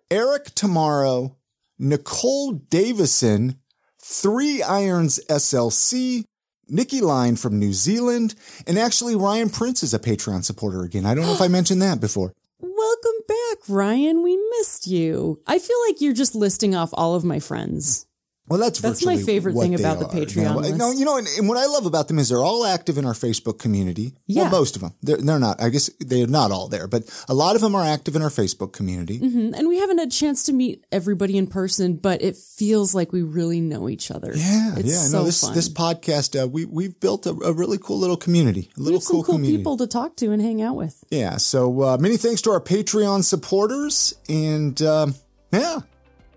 [0.09, 1.37] Eric Tomorrow,
[1.77, 3.59] Nicole Davison,
[4.01, 6.23] Three Irons SLC,
[6.67, 11.05] Nikki Line from New Zealand, and actually Ryan Prince is a Patreon supporter again.
[11.05, 12.33] I don't know if I mentioned that before.
[12.59, 14.23] Welcome back, Ryan.
[14.23, 15.41] We missed you.
[15.47, 18.05] I feel like you're just listing off all of my friends.
[18.49, 20.11] Well, that's That's my favorite thing about the are.
[20.11, 22.97] Patreon No, you know, and, and what I love about them is they're all active
[22.97, 24.15] in our Facebook community.
[24.25, 24.43] Yeah.
[24.43, 24.93] Well, most of them.
[25.03, 25.61] They're, they're not.
[25.61, 28.29] I guess they're not all there, but a lot of them are active in our
[28.29, 29.19] Facebook community.
[29.19, 29.53] Mhm.
[29.57, 33.13] And we haven't had a chance to meet everybody in person, but it feels like
[33.13, 34.33] we really know each other.
[34.35, 34.97] Yeah, it's yeah.
[34.97, 35.53] so no, this fun.
[35.53, 39.23] this podcast, uh, we we've built a, a really cool little community, a little cool,
[39.23, 39.57] cool community.
[39.57, 41.03] people to talk to and hang out with.
[41.11, 41.37] Yeah.
[41.37, 45.13] So uh, many thanks to our Patreon supporters, and um,
[45.51, 45.79] yeah,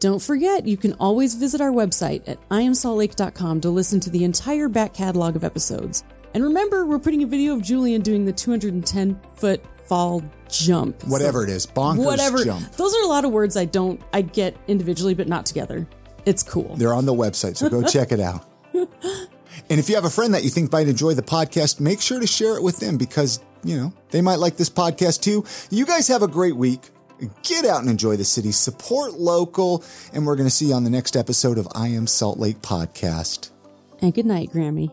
[0.03, 4.69] Don't forget, you can always visit our website at iamsaltlake.com to listen to the entire
[4.69, 6.03] back catalog of episodes.
[6.35, 10.21] And remember, we're putting a video of Julian doing the 210 foot fall
[10.51, 11.05] jump.
[11.05, 12.45] whatever it is, bonkers Whatever.
[12.45, 12.73] jump.
[12.73, 15.87] Those are a lot of words I don't, I get individually, but not together.
[16.27, 16.75] It's cool.
[16.75, 18.45] They're on the website, so go check it out.
[18.75, 22.19] And if you have a friend that you think might enjoy the podcast, make sure
[22.19, 25.45] to share it with them because, you know, they might like this podcast too.
[25.71, 26.91] You guys have a great week.
[27.43, 30.85] Get out and enjoy the city, support local, and we're going to see you on
[30.85, 33.51] the next episode of I Am Salt Lake Podcast.
[34.01, 34.93] And good night, Grammy.